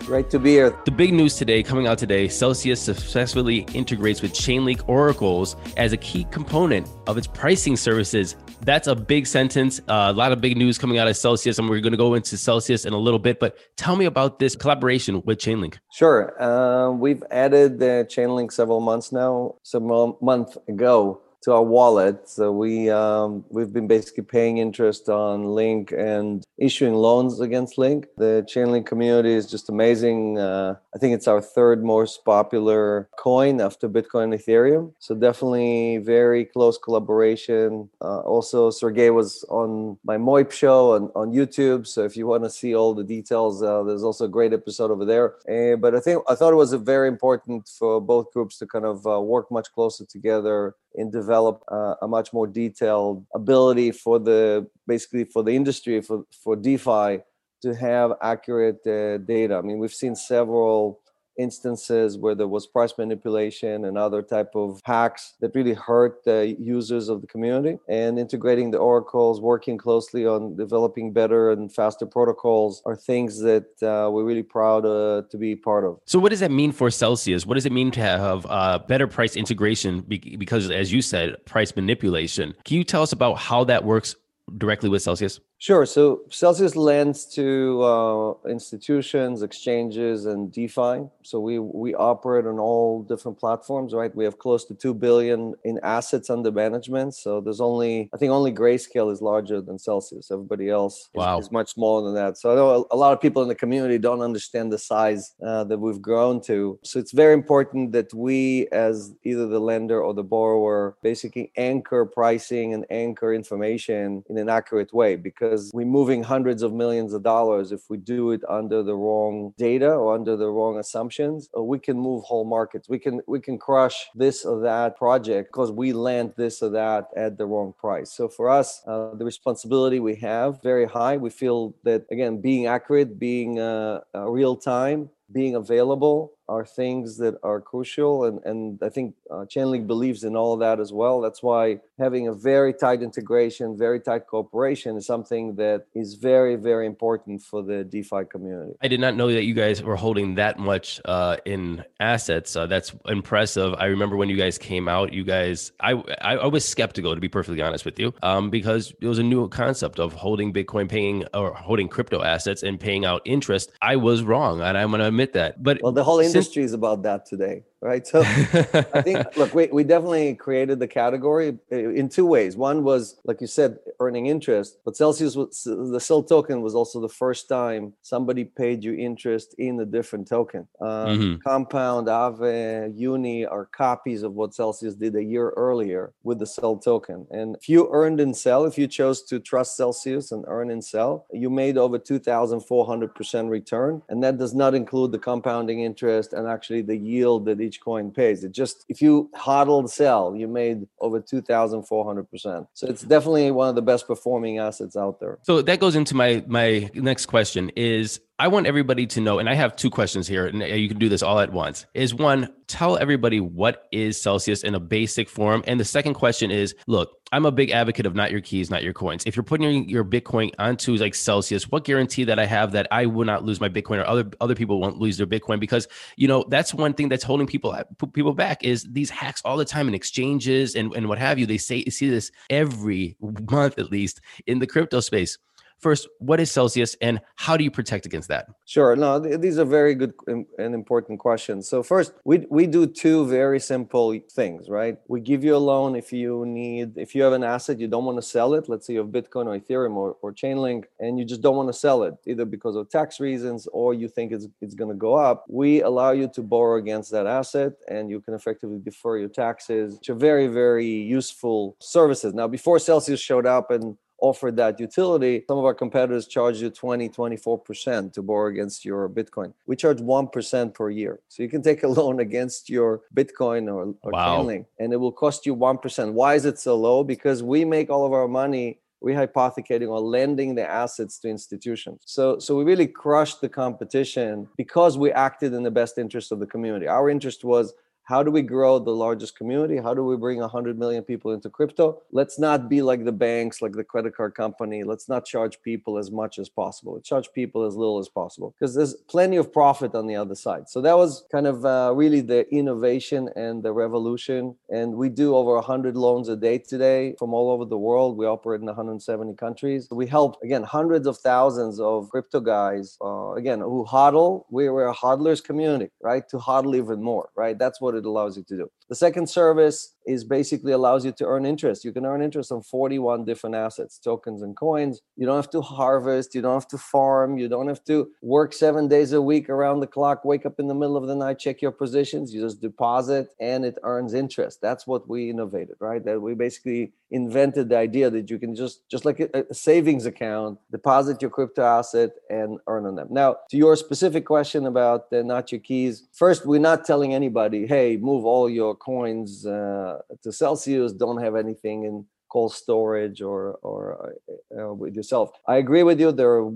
Great 0.00 0.28
to 0.30 0.38
be 0.38 0.50
here. 0.50 0.76
The 0.84 0.90
big 0.90 1.14
news 1.14 1.36
today, 1.36 1.62
coming 1.62 1.86
out 1.86 1.96
today, 1.96 2.28
Celsius 2.28 2.80
successfully 2.80 3.66
integrates 3.72 4.20
with 4.20 4.34
Chainlink 4.34 4.86
Oracles 4.86 5.56
as 5.78 5.94
a 5.94 5.96
key 5.96 6.24
component 6.30 6.88
of 7.06 7.16
its 7.16 7.26
pricing 7.26 7.74
services. 7.76 8.36
That's 8.64 8.86
a 8.86 8.94
big 8.94 9.26
sentence. 9.26 9.80
Uh, 9.80 10.08
a 10.08 10.12
lot 10.12 10.32
of 10.32 10.40
big 10.40 10.56
news 10.56 10.78
coming 10.78 10.98
out 10.98 11.06
of 11.06 11.16
Celsius, 11.16 11.58
and 11.58 11.68
we're 11.68 11.80
going 11.80 11.92
to 11.92 11.98
go 11.98 12.14
into 12.14 12.36
Celsius 12.38 12.86
in 12.86 12.94
a 12.94 12.98
little 12.98 13.18
bit. 13.18 13.38
But 13.38 13.58
tell 13.76 13.94
me 13.94 14.06
about 14.06 14.38
this 14.38 14.56
collaboration 14.56 15.22
with 15.26 15.38
Chainlink. 15.38 15.76
Sure. 15.92 16.40
Uh, 16.42 16.90
we've 16.92 17.22
added 17.30 17.82
uh, 17.82 18.04
Chainlink 18.04 18.52
several 18.52 18.80
months 18.80 19.12
now, 19.12 19.56
some 19.62 20.16
month 20.22 20.56
ago 20.66 21.20
to 21.44 21.52
our 21.52 21.62
wallet. 21.62 22.28
So 22.28 22.50
we 22.52 22.90
um, 22.90 23.44
we've 23.50 23.72
been 23.72 23.86
basically 23.86 24.24
paying 24.24 24.58
interest 24.58 25.08
on 25.08 25.44
Link 25.44 25.92
and 25.92 26.42
issuing 26.56 26.94
loans 26.94 27.40
against 27.40 27.76
Link. 27.76 28.06
The 28.16 28.46
Chainlink 28.48 28.86
community 28.86 29.34
is 29.34 29.50
just 29.50 29.68
amazing. 29.68 30.38
Uh, 30.38 30.76
I 30.94 30.98
think 30.98 31.14
it's 31.14 31.28
our 31.28 31.42
third 31.42 31.84
most 31.84 32.24
popular 32.24 33.08
coin 33.18 33.60
after 33.60 33.88
Bitcoin 33.88 34.24
and 34.24 34.34
Ethereum. 34.34 34.92
So 34.98 35.14
definitely 35.14 35.98
very 35.98 36.46
close 36.46 36.78
collaboration. 36.78 37.90
Uh, 38.00 38.20
also, 38.20 38.70
Sergey 38.70 39.10
was 39.10 39.44
on 39.50 39.98
my 40.04 40.16
Moip 40.16 40.50
show 40.50 40.94
on, 40.94 41.10
on 41.14 41.32
YouTube. 41.32 41.86
So 41.86 42.04
if 42.04 42.16
you 42.16 42.26
want 42.26 42.44
to 42.44 42.50
see 42.50 42.74
all 42.74 42.94
the 42.94 43.04
details, 43.04 43.62
uh, 43.62 43.82
there's 43.82 44.04
also 44.04 44.24
a 44.24 44.28
great 44.28 44.54
episode 44.54 44.90
over 44.90 45.04
there. 45.04 45.34
Uh, 45.48 45.76
but 45.76 45.94
I 45.94 46.00
think 46.00 46.22
I 46.26 46.34
thought 46.34 46.52
it 46.52 46.56
was 46.56 46.72
very 46.72 47.08
important 47.08 47.68
for 47.68 48.00
both 48.00 48.32
groups 48.32 48.58
to 48.58 48.66
kind 48.66 48.86
of 48.86 49.06
uh, 49.06 49.20
work 49.20 49.50
much 49.50 49.70
closer 49.72 50.06
together 50.06 50.74
and 50.96 51.10
develop 51.12 51.62
uh, 51.70 51.94
a 52.02 52.08
much 52.08 52.32
more 52.32 52.46
detailed 52.46 53.24
ability 53.34 53.90
for 53.90 54.18
the 54.18 54.66
basically 54.86 55.24
for 55.24 55.42
the 55.42 55.52
industry 55.52 56.00
for 56.00 56.24
for 56.42 56.56
DeFi 56.56 57.20
to 57.62 57.74
have 57.74 58.12
accurate 58.20 58.86
uh, 58.86 59.18
data. 59.18 59.56
I 59.56 59.62
mean, 59.62 59.78
we've 59.78 59.92
seen 59.92 60.14
several 60.14 61.00
instances 61.38 62.18
where 62.18 62.34
there 62.34 62.48
was 62.48 62.66
price 62.66 62.94
manipulation 62.96 63.84
and 63.84 63.98
other 63.98 64.22
type 64.22 64.52
of 64.54 64.80
hacks 64.84 65.34
that 65.40 65.54
really 65.54 65.74
hurt 65.74 66.24
the 66.24 66.56
users 66.58 67.08
of 67.08 67.20
the 67.20 67.26
community. 67.26 67.78
And 67.88 68.18
integrating 68.18 68.70
the 68.70 68.78
oracles 68.78 69.40
working 69.40 69.78
closely 69.78 70.26
on 70.26 70.56
developing 70.56 71.12
better 71.12 71.50
and 71.50 71.72
faster 71.72 72.06
protocols 72.06 72.82
are 72.84 72.96
things 72.96 73.40
that 73.40 73.66
uh, 73.82 74.10
we're 74.10 74.24
really 74.24 74.42
proud 74.42 74.86
uh, 74.86 75.22
to 75.30 75.36
be 75.36 75.56
part 75.56 75.84
of. 75.84 76.00
So 76.06 76.18
what 76.18 76.30
does 76.30 76.40
that 76.40 76.50
mean 76.50 76.72
for 76.72 76.90
celsius? 76.90 77.46
What 77.46 77.54
does 77.54 77.66
it 77.66 77.72
mean 77.72 77.90
to 77.92 78.00
have 78.00 78.46
uh, 78.48 78.78
better 78.78 79.06
price 79.06 79.36
integration 79.36 80.00
because 80.00 80.70
as 80.70 80.92
you 80.92 81.02
said 81.02 81.44
price 81.44 81.74
manipulation? 81.74 82.54
Can 82.64 82.76
you 82.76 82.84
tell 82.84 83.02
us 83.02 83.12
about 83.12 83.34
how 83.34 83.64
that 83.64 83.84
works 83.84 84.16
directly 84.58 84.88
with 84.88 85.02
celsius 85.02 85.40
Sure. 85.58 85.86
So 85.86 86.22
Celsius 86.30 86.76
lends 86.76 87.24
to 87.36 87.82
uh, 87.82 88.34
institutions, 88.48 89.42
exchanges, 89.42 90.26
and 90.26 90.52
DeFi. 90.52 91.08
So 91.22 91.40
we 91.40 91.58
we 91.58 91.94
operate 91.94 92.44
on 92.44 92.58
all 92.58 93.02
different 93.02 93.38
platforms, 93.38 93.94
right? 93.94 94.14
We 94.14 94.24
have 94.24 94.38
close 94.38 94.66
to 94.66 94.74
two 94.74 94.92
billion 94.92 95.54
in 95.64 95.80
assets 95.82 96.28
under 96.28 96.52
management. 96.52 97.14
So 97.14 97.40
there's 97.40 97.62
only 97.62 98.10
I 98.12 98.18
think 98.18 98.30
only 98.30 98.52
Grayscale 98.52 99.10
is 99.10 99.22
larger 99.22 99.62
than 99.62 99.78
Celsius. 99.78 100.30
Everybody 100.30 100.68
else 100.68 101.08
wow. 101.14 101.38
is, 101.38 101.46
is, 101.46 101.52
much 101.52 101.72
smaller 101.72 102.04
than 102.04 102.14
that. 102.14 102.36
So 102.36 102.52
I 102.52 102.56
know 102.56 102.86
a, 102.90 102.96
lot 102.96 103.12
of 103.14 103.20
people 103.20 103.40
in 103.40 103.48
the 103.48 103.54
community 103.54 103.96
don't 103.96 104.20
understand 104.20 104.72
the 104.72 104.78
size 104.78 105.34
uh, 105.42 105.64
that 105.64 105.78
we've 105.78 106.02
grown 106.02 106.42
to. 106.42 106.78
So 106.82 106.98
it's 106.98 107.12
very 107.12 107.32
important 107.32 107.92
that 107.92 108.12
we, 108.12 108.66
as 108.72 109.14
either 109.22 109.46
the 109.46 109.60
lender 109.60 110.02
or 110.02 110.12
the 110.12 110.24
borrower, 110.24 110.96
basically 111.02 111.52
anchor 111.56 112.04
pricing 112.04 112.74
and 112.74 112.84
anchor 112.90 113.32
information 113.32 114.24
in 114.28 114.36
an 114.36 114.48
accurate 114.48 114.92
way 114.92 115.16
because 115.16 115.53
because 115.54 115.70
we're 115.72 115.86
moving 115.86 116.22
hundreds 116.22 116.62
of 116.62 116.72
millions 116.72 117.12
of 117.12 117.22
dollars 117.22 117.72
if 117.72 117.82
we 117.88 117.96
do 117.96 118.32
it 118.32 118.40
under 118.48 118.82
the 118.82 118.94
wrong 118.94 119.54
data 119.56 119.90
or 119.90 120.14
under 120.14 120.36
the 120.36 120.48
wrong 120.48 120.78
assumptions. 120.78 121.48
Or 121.52 121.66
we 121.66 121.78
can 121.78 121.96
move 121.98 122.24
whole 122.24 122.44
markets. 122.44 122.88
We 122.88 122.98
can 122.98 123.20
we 123.26 123.40
can 123.40 123.58
crush 123.58 124.06
this 124.14 124.44
or 124.44 124.60
that 124.62 124.96
project 124.96 125.50
because 125.52 125.70
we 125.70 125.92
land 125.92 126.34
this 126.36 126.62
or 126.62 126.70
that 126.70 127.08
at 127.16 127.38
the 127.38 127.46
wrong 127.46 127.72
price. 127.78 128.12
So 128.12 128.28
for 128.28 128.50
us 128.50 128.82
uh, 128.86 129.14
the 129.14 129.24
responsibility 129.24 130.00
we 130.00 130.16
have 130.16 130.62
very 130.62 130.86
high. 130.86 131.16
We 131.16 131.30
feel 131.30 131.74
that 131.84 132.06
again 132.10 132.40
being 132.40 132.66
accurate 132.66 133.18
being 133.18 133.58
uh, 133.58 134.00
uh, 134.14 134.28
real 134.28 134.56
time 134.56 135.10
being 135.32 135.54
available 135.54 136.32
are 136.48 136.64
things 136.64 137.16
that 137.18 137.34
are 137.42 137.60
crucial 137.60 138.24
and 138.24 138.40
and 138.44 138.78
i 138.82 138.88
think 138.88 139.14
uh, 139.34 139.44
chainlink 139.46 139.86
believes 139.86 140.24
in 140.24 140.36
all 140.36 140.52
of 140.54 140.60
that 140.60 140.80
as 140.80 140.92
well. 140.92 141.20
That's 141.20 141.42
why 141.42 141.80
having 141.98 142.28
a 142.28 142.32
very 142.32 142.72
tight 142.72 143.02
integration 143.02 143.76
very 143.76 144.00
tight 144.00 144.26
cooperation 144.26 144.96
is 144.96 145.06
something 145.06 145.56
that 145.56 145.86
is 145.94 146.14
very 146.14 146.56
very 146.56 146.86
important 146.86 147.42
for 147.42 147.62
the 147.62 147.84
defi 147.84 148.24
community. 148.30 148.74
I 148.82 148.88
did 148.88 149.00
not 149.00 149.16
know 149.16 149.32
that 149.32 149.44
you 149.44 149.54
guys 149.54 149.82
were 149.82 149.96
holding 149.96 150.34
that 150.36 150.58
much 150.58 151.00
uh, 151.04 151.36
in 151.44 151.84
assets. 152.00 152.54
Uh, 152.56 152.66
that's 152.66 152.94
impressive. 153.06 153.74
I 153.78 153.86
remember 153.86 154.16
when 154.16 154.28
you 154.28 154.36
guys 154.36 154.58
came 154.58 154.88
out 154.88 155.12
you 155.12 155.24
guys 155.24 155.72
i 155.80 155.92
i, 156.20 156.36
I 156.36 156.46
was 156.46 156.64
skeptical 156.64 157.14
to 157.14 157.20
be 157.20 157.28
perfectly 157.28 157.62
honest 157.62 157.84
with 157.84 157.98
you 157.98 158.12
um, 158.22 158.50
because 158.50 158.92
it 159.00 159.06
was 159.06 159.18
a 159.18 159.22
new 159.22 159.48
concept 159.48 159.98
of 159.98 160.12
holding 160.12 160.52
bitcoin 160.52 160.88
paying 160.88 161.24
or 161.34 161.54
holding 161.54 161.88
crypto 161.88 162.22
assets 162.22 162.62
and 162.62 162.78
paying 162.78 163.04
out 163.04 163.22
interest. 163.24 163.72
I 163.82 163.96
was 163.96 164.22
wrong 164.22 164.60
and 164.60 164.76
i'm 164.76 164.90
going 164.90 165.00
to 165.00 165.08
admit 165.08 165.32
that 165.32 165.62
but 165.62 165.80
well 165.82 165.92
the 165.92 166.04
whole 166.04 166.20
industry 166.20 166.33
is 166.62 166.72
about 166.72 167.02
that 167.02 167.26
today 167.26 167.64
right? 167.84 168.06
So 168.06 168.22
I 168.22 169.02
think, 169.02 169.18
look, 169.36 169.54
we, 169.54 169.66
we 169.66 169.84
definitely 169.84 170.34
created 170.34 170.80
the 170.80 170.88
category 170.88 171.58
in 171.70 172.08
two 172.08 172.24
ways. 172.24 172.56
One 172.56 172.82
was, 172.82 173.20
like 173.24 173.42
you 173.42 173.46
said, 173.46 173.78
earning 174.00 174.26
interest, 174.26 174.78
but 174.86 174.96
Celsius 174.96 175.36
was 175.36 175.64
the 175.64 176.00
CEL 176.00 176.22
token 176.22 176.62
was 176.62 176.74
also 176.74 176.98
the 176.98 177.08
first 177.08 177.46
time 177.46 177.92
somebody 178.00 178.44
paid 178.44 178.82
you 178.82 178.94
interest 178.94 179.54
in 179.58 179.78
a 179.80 179.84
different 179.84 180.26
token. 180.26 180.66
Um, 180.80 180.88
mm-hmm. 180.88 181.34
Compound, 181.46 182.08
Aave, 182.08 182.98
Uni 182.98 183.44
are 183.44 183.66
copies 183.66 184.22
of 184.22 184.32
what 184.32 184.54
Celsius 184.54 184.94
did 184.94 185.14
a 185.14 185.22
year 185.22 185.50
earlier 185.50 186.14
with 186.22 186.38
the 186.38 186.46
CEL 186.46 186.78
token. 186.78 187.26
And 187.30 187.54
if 187.56 187.68
you 187.68 187.90
earned 187.92 188.18
in 188.18 188.32
CEL, 188.32 188.64
if 188.64 188.78
you 188.78 188.86
chose 188.86 189.22
to 189.24 189.38
trust 189.38 189.76
Celsius 189.76 190.32
and 190.32 190.44
earn 190.48 190.70
in 190.70 190.80
CEL, 190.80 191.26
you 191.32 191.50
made 191.50 191.76
over 191.76 191.98
2,400% 191.98 193.50
return. 193.50 194.02
And 194.08 194.22
that 194.24 194.38
does 194.38 194.54
not 194.54 194.74
include 194.74 195.12
the 195.12 195.18
compounding 195.18 195.80
interest 195.80 196.32
and 196.32 196.48
actually 196.48 196.80
the 196.80 196.96
yield 196.96 197.44
that 197.44 197.60
each 197.60 197.73
each 197.74 197.80
coin 197.80 198.10
pays. 198.10 198.44
It 198.44 198.52
just 198.52 198.84
if 198.88 199.00
you 199.02 199.30
hodled 199.34 199.90
CEL, 199.90 200.36
you 200.36 200.48
made 200.48 200.86
over 201.00 201.20
two 201.20 201.40
thousand 201.40 201.84
four 201.84 202.04
hundred 202.04 202.30
percent. 202.30 202.66
So 202.74 202.86
it's 202.86 203.02
definitely 203.02 203.50
one 203.50 203.68
of 203.68 203.74
the 203.74 203.82
best 203.82 204.06
performing 204.06 204.58
assets 204.58 204.96
out 204.96 205.20
there. 205.20 205.38
So 205.42 205.62
that 205.62 205.80
goes 205.80 205.96
into 205.96 206.14
my 206.14 206.44
my 206.46 206.90
next 206.94 207.26
question 207.26 207.70
is 207.76 208.20
I 208.36 208.48
want 208.48 208.66
everybody 208.66 209.06
to 209.06 209.20
know, 209.20 209.38
and 209.38 209.48
I 209.48 209.54
have 209.54 209.76
two 209.76 209.90
questions 209.90 210.26
here, 210.26 210.46
and 210.46 210.60
uh, 210.60 210.66
you 210.66 210.88
can 210.88 210.98
do 210.98 211.08
this 211.08 211.22
all 211.22 211.38
at 211.38 211.52
once. 211.52 211.86
Is 211.94 212.12
one, 212.12 212.52
tell 212.66 212.96
everybody 212.98 213.38
what 213.38 213.86
is 213.92 214.20
Celsius 214.20 214.64
in 214.64 214.74
a 214.74 214.80
basic 214.80 215.28
form. 215.28 215.62
And 215.68 215.78
the 215.78 215.84
second 215.84 216.14
question 216.14 216.50
is, 216.50 216.74
look, 216.88 217.12
I'm 217.30 217.46
a 217.46 217.52
big 217.52 217.70
advocate 217.70 218.06
of 218.06 218.16
not 218.16 218.32
your 218.32 218.40
keys, 218.40 218.70
not 218.70 218.82
your 218.82 218.92
coins. 218.92 219.22
If 219.24 219.36
you're 219.36 219.44
putting 219.44 219.88
your, 219.88 220.04
Bitcoin 220.04 220.52
onto 220.58 220.96
like 220.96 221.14
Celsius, 221.14 221.70
what 221.70 221.84
guarantee 221.84 222.24
that 222.24 222.40
I 222.40 222.44
have 222.44 222.72
that 222.72 222.88
I 222.90 223.06
will 223.06 223.24
not 223.24 223.44
lose 223.44 223.60
my 223.60 223.68
Bitcoin 223.68 223.98
or 223.98 224.06
other 224.06 224.28
other 224.40 224.56
people 224.56 224.80
won't 224.80 224.98
lose 224.98 225.16
their 225.16 225.28
Bitcoin? 225.28 225.60
Because 225.60 225.86
you 226.16 226.26
know 226.26 226.44
that's 226.48 226.74
one 226.74 226.92
thing 226.92 227.08
that's 227.08 227.24
holding 227.24 227.46
people 227.46 227.70
uh, 227.70 227.84
people 228.12 228.34
back 228.34 228.64
is 228.64 228.84
these 228.90 229.10
hacks 229.10 229.42
all 229.44 229.56
the 229.56 229.64
time 229.64 229.86
in 229.86 229.94
exchanges 229.94 230.74
and, 230.74 230.92
and 230.96 231.08
what 231.08 231.18
have 231.18 231.38
you. 231.38 231.46
They 231.46 231.58
say 231.58 231.84
you 231.84 231.92
see 231.92 232.10
this 232.10 232.32
every 232.50 233.16
month 233.20 233.78
at 233.78 233.92
least 233.92 234.20
in 234.46 234.58
the 234.58 234.66
crypto 234.66 234.98
space. 234.98 235.38
First, 235.84 236.08
what 236.16 236.40
is 236.40 236.50
Celsius 236.50 236.96
and 237.02 237.20
how 237.36 237.58
do 237.58 237.62
you 237.62 237.70
protect 237.70 238.06
against 238.06 238.28
that? 238.28 238.46
Sure. 238.64 238.96
No, 238.96 239.18
these 239.18 239.58
are 239.58 239.66
very 239.66 239.94
good 239.94 240.14
and 240.26 240.46
important 240.58 241.18
questions. 241.18 241.68
So, 241.68 241.82
first, 241.82 242.14
we, 242.24 242.46
we 242.48 242.66
do 242.66 242.86
two 242.86 243.26
very 243.26 243.60
simple 243.60 244.18
things, 244.30 244.70
right? 244.70 244.96
We 245.08 245.20
give 245.20 245.44
you 245.44 245.54
a 245.54 245.58
loan 245.58 245.94
if 245.94 246.10
you 246.10 246.46
need, 246.46 246.96
if 246.96 247.14
you 247.14 247.22
have 247.22 247.34
an 247.34 247.44
asset, 247.44 247.78
you 247.78 247.86
don't 247.86 248.06
want 248.06 248.16
to 248.16 248.22
sell 248.22 248.54
it. 248.54 248.66
Let's 248.66 248.86
say 248.86 248.94
you 248.94 249.00
have 249.00 249.08
Bitcoin 249.08 249.44
or 249.44 249.60
Ethereum 249.60 249.94
or, 249.96 250.16
or 250.22 250.32
Chainlink, 250.32 250.84
and 251.00 251.18
you 251.18 251.24
just 251.26 251.42
don't 251.42 251.54
want 251.54 251.68
to 251.68 251.74
sell 251.74 252.02
it, 252.04 252.14
either 252.26 252.46
because 252.46 252.76
of 252.76 252.88
tax 252.88 253.20
reasons 253.20 253.68
or 253.70 253.92
you 253.92 254.08
think 254.08 254.32
it's, 254.32 254.46
it's 254.62 254.74
going 254.74 254.90
to 254.90 254.96
go 254.96 255.12
up. 255.12 255.44
We 255.50 255.82
allow 255.82 256.12
you 256.12 256.28
to 256.28 256.40
borrow 256.42 256.78
against 256.78 257.10
that 257.10 257.26
asset 257.26 257.74
and 257.88 258.08
you 258.08 258.22
can 258.22 258.32
effectively 258.32 258.80
defer 258.82 259.18
your 259.18 259.28
taxes, 259.28 259.96
which 259.98 260.08
are 260.08 260.14
very, 260.14 260.46
very 260.46 260.88
useful 260.88 261.76
services. 261.78 262.32
Now, 262.32 262.48
before 262.48 262.78
Celsius 262.78 263.20
showed 263.20 263.44
up 263.44 263.70
and 263.70 263.98
offered 264.20 264.56
that 264.56 264.80
utility, 264.80 265.44
some 265.48 265.58
of 265.58 265.64
our 265.64 265.74
competitors 265.74 266.26
charge 266.26 266.60
you 266.60 266.70
20, 266.70 267.08
24% 267.08 268.12
to 268.12 268.22
borrow 268.22 268.48
against 268.48 268.84
your 268.84 269.08
Bitcoin. 269.08 269.52
We 269.66 269.76
charge 269.76 269.98
1% 269.98 270.74
per 270.74 270.90
year. 270.90 271.20
So 271.28 271.42
you 271.42 271.48
can 271.48 271.62
take 271.62 271.82
a 271.82 271.88
loan 271.98 272.20
against 272.20 272.70
your 272.70 273.02
Bitcoin 273.14 273.66
or, 273.72 273.94
or 274.02 274.10
wow. 274.12 274.38
Chainlink 274.38 274.66
and 274.78 274.92
it 274.92 274.96
will 274.96 275.12
cost 275.12 275.46
you 275.46 275.54
1%. 275.54 276.12
Why 276.12 276.34
is 276.34 276.44
it 276.44 276.58
so 276.58 276.76
low? 276.76 277.04
Because 277.04 277.42
we 277.42 277.64
make 277.64 277.90
all 277.90 278.06
of 278.06 278.12
our 278.12 278.28
money 278.28 278.78
rehypothecating 279.04 279.88
or 279.88 280.00
lending 280.00 280.54
the 280.54 280.68
assets 280.68 281.18
to 281.18 281.28
institutions. 281.28 282.02
So, 282.06 282.38
so 282.38 282.56
we 282.56 282.64
really 282.64 282.86
crushed 282.86 283.40
the 283.40 283.48
competition 283.48 284.48
because 284.56 284.96
we 284.96 285.12
acted 285.12 285.52
in 285.52 285.62
the 285.62 285.70
best 285.70 285.98
interest 285.98 286.32
of 286.32 286.40
the 286.40 286.46
community. 286.46 286.88
Our 286.88 287.10
interest 287.10 287.44
was 287.44 287.74
how 288.04 288.22
do 288.22 288.30
we 288.30 288.42
grow 288.42 288.78
the 288.78 288.94
largest 288.94 289.36
community? 289.36 289.78
How 289.78 289.94
do 289.94 290.04
we 290.04 290.16
bring 290.16 290.38
100 290.38 290.78
million 290.78 291.02
people 291.02 291.32
into 291.32 291.48
crypto? 291.48 292.02
Let's 292.12 292.38
not 292.38 292.68
be 292.68 292.82
like 292.82 293.04
the 293.04 293.12
banks, 293.12 293.62
like 293.62 293.72
the 293.72 293.82
credit 293.82 294.14
card 294.14 294.34
company. 294.34 294.84
Let's 294.84 295.08
not 295.08 295.24
charge 295.24 295.60
people 295.62 295.96
as 295.96 296.10
much 296.10 296.38
as 296.38 296.50
possible. 296.50 297.00
Charge 297.00 297.32
people 297.32 297.64
as 297.64 297.76
little 297.76 297.98
as 297.98 298.08
possible 298.08 298.54
because 298.58 298.74
there's 298.74 298.94
plenty 299.08 299.36
of 299.36 299.52
profit 299.52 299.94
on 299.94 300.06
the 300.06 300.16
other 300.16 300.34
side. 300.34 300.68
So 300.68 300.82
that 300.82 300.96
was 300.96 301.24
kind 301.32 301.46
of 301.46 301.64
uh, 301.64 301.92
really 301.94 302.20
the 302.20 302.46
innovation 302.54 303.30
and 303.36 303.62
the 303.62 303.72
revolution. 303.72 304.54
And 304.70 304.94
we 304.96 305.08
do 305.08 305.34
over 305.34 305.54
100 305.54 305.96
loans 305.96 306.28
a 306.28 306.36
day 306.36 306.58
today 306.58 307.14
from 307.18 307.32
all 307.32 307.50
over 307.50 307.64
the 307.64 307.78
world. 307.78 308.18
We 308.18 308.26
operate 308.26 308.60
in 308.60 308.66
170 308.66 309.34
countries. 309.36 309.88
We 309.90 310.06
help, 310.06 310.42
again, 310.42 310.62
hundreds 310.62 311.06
of 311.06 311.16
thousands 311.18 311.80
of 311.80 312.10
crypto 312.10 312.40
guys, 312.40 312.98
uh, 313.02 313.32
again, 313.32 313.60
who 313.60 313.86
hodl. 313.86 314.44
We're 314.50 314.88
a 314.88 314.94
hodlers 314.94 315.42
community, 315.42 315.90
right? 316.02 316.28
To 316.28 316.36
hodl 316.36 316.76
even 316.76 317.02
more, 317.02 317.30
right? 317.34 317.58
That's 317.58 317.80
what 317.80 317.93
it 317.96 318.04
allows 318.04 318.36
you 318.36 318.44
to 318.44 318.56
do. 318.56 318.68
The 318.88 318.94
second 318.94 319.28
service 319.28 319.93
is 320.06 320.24
basically 320.24 320.72
allows 320.72 321.04
you 321.04 321.12
to 321.12 321.26
earn 321.26 321.46
interest. 321.46 321.84
You 321.84 321.92
can 321.92 322.06
earn 322.06 322.22
interest 322.22 322.52
on 322.52 322.62
41 322.62 323.24
different 323.24 323.56
assets, 323.56 323.98
tokens 323.98 324.42
and 324.42 324.56
coins. 324.56 325.00
You 325.16 325.26
don't 325.26 325.36
have 325.36 325.50
to 325.50 325.60
harvest, 325.60 326.34
you 326.34 326.42
don't 326.42 326.54
have 326.54 326.68
to 326.68 326.78
farm, 326.78 327.38
you 327.38 327.48
don't 327.48 327.68
have 327.68 327.84
to 327.84 328.10
work 328.22 328.52
7 328.52 328.88
days 328.88 329.12
a 329.12 329.22
week 329.22 329.48
around 329.48 329.80
the 329.80 329.86
clock, 329.86 330.24
wake 330.24 330.46
up 330.46 330.58
in 330.58 330.68
the 330.68 330.74
middle 330.74 330.96
of 330.96 331.06
the 331.06 331.14
night, 331.14 331.38
check 331.38 331.62
your 331.62 331.72
positions, 331.72 332.32
you 332.34 332.40
just 332.40 332.60
deposit 332.60 333.28
and 333.40 333.64
it 333.64 333.78
earns 333.82 334.14
interest. 334.14 334.60
That's 334.60 334.86
what 334.86 335.08
we 335.08 335.30
innovated, 335.30 335.76
right? 335.80 336.04
That 336.04 336.20
we 336.20 336.34
basically 336.34 336.92
invented 337.10 337.68
the 337.68 337.76
idea 337.76 338.10
that 338.10 338.28
you 338.28 338.38
can 338.38 338.54
just 338.54 338.88
just 338.88 339.04
like 339.04 339.20
a, 339.20 339.54
savings 339.54 340.04
account, 340.04 340.58
deposit 340.70 341.22
your 341.22 341.30
crypto 341.30 341.62
asset 341.62 342.10
and 342.28 342.58
earn 342.66 342.86
on 342.86 342.96
them. 342.96 343.08
Now, 343.10 343.36
to 343.50 343.56
your 343.56 343.76
specific 343.76 344.24
question 344.26 344.66
about 344.66 345.10
the 345.10 345.22
not 345.22 345.52
your 345.52 345.60
keys, 345.60 346.04
first 346.12 346.44
we're 346.44 346.60
not 346.60 346.84
telling 346.84 347.14
anybody, 347.14 347.66
"Hey, 347.66 347.96
move 347.96 348.24
all 348.24 348.50
your 348.50 348.74
coins 348.74 349.46
uh, 349.46 349.93
to 350.22 350.32
Celsius. 350.32 350.92
Don't 350.92 351.22
have 351.22 351.36
anything 351.36 351.84
in 351.84 352.06
cold 352.30 352.52
storage 352.52 353.22
or 353.22 353.58
or 353.62 354.14
uh, 354.56 354.60
uh, 354.60 354.74
with 354.74 354.94
yourself." 354.94 355.30
I 355.46 355.56
agree 355.56 355.82
with 355.82 356.00
you. 356.00 356.12
There 356.12 356.30
are 356.30 356.50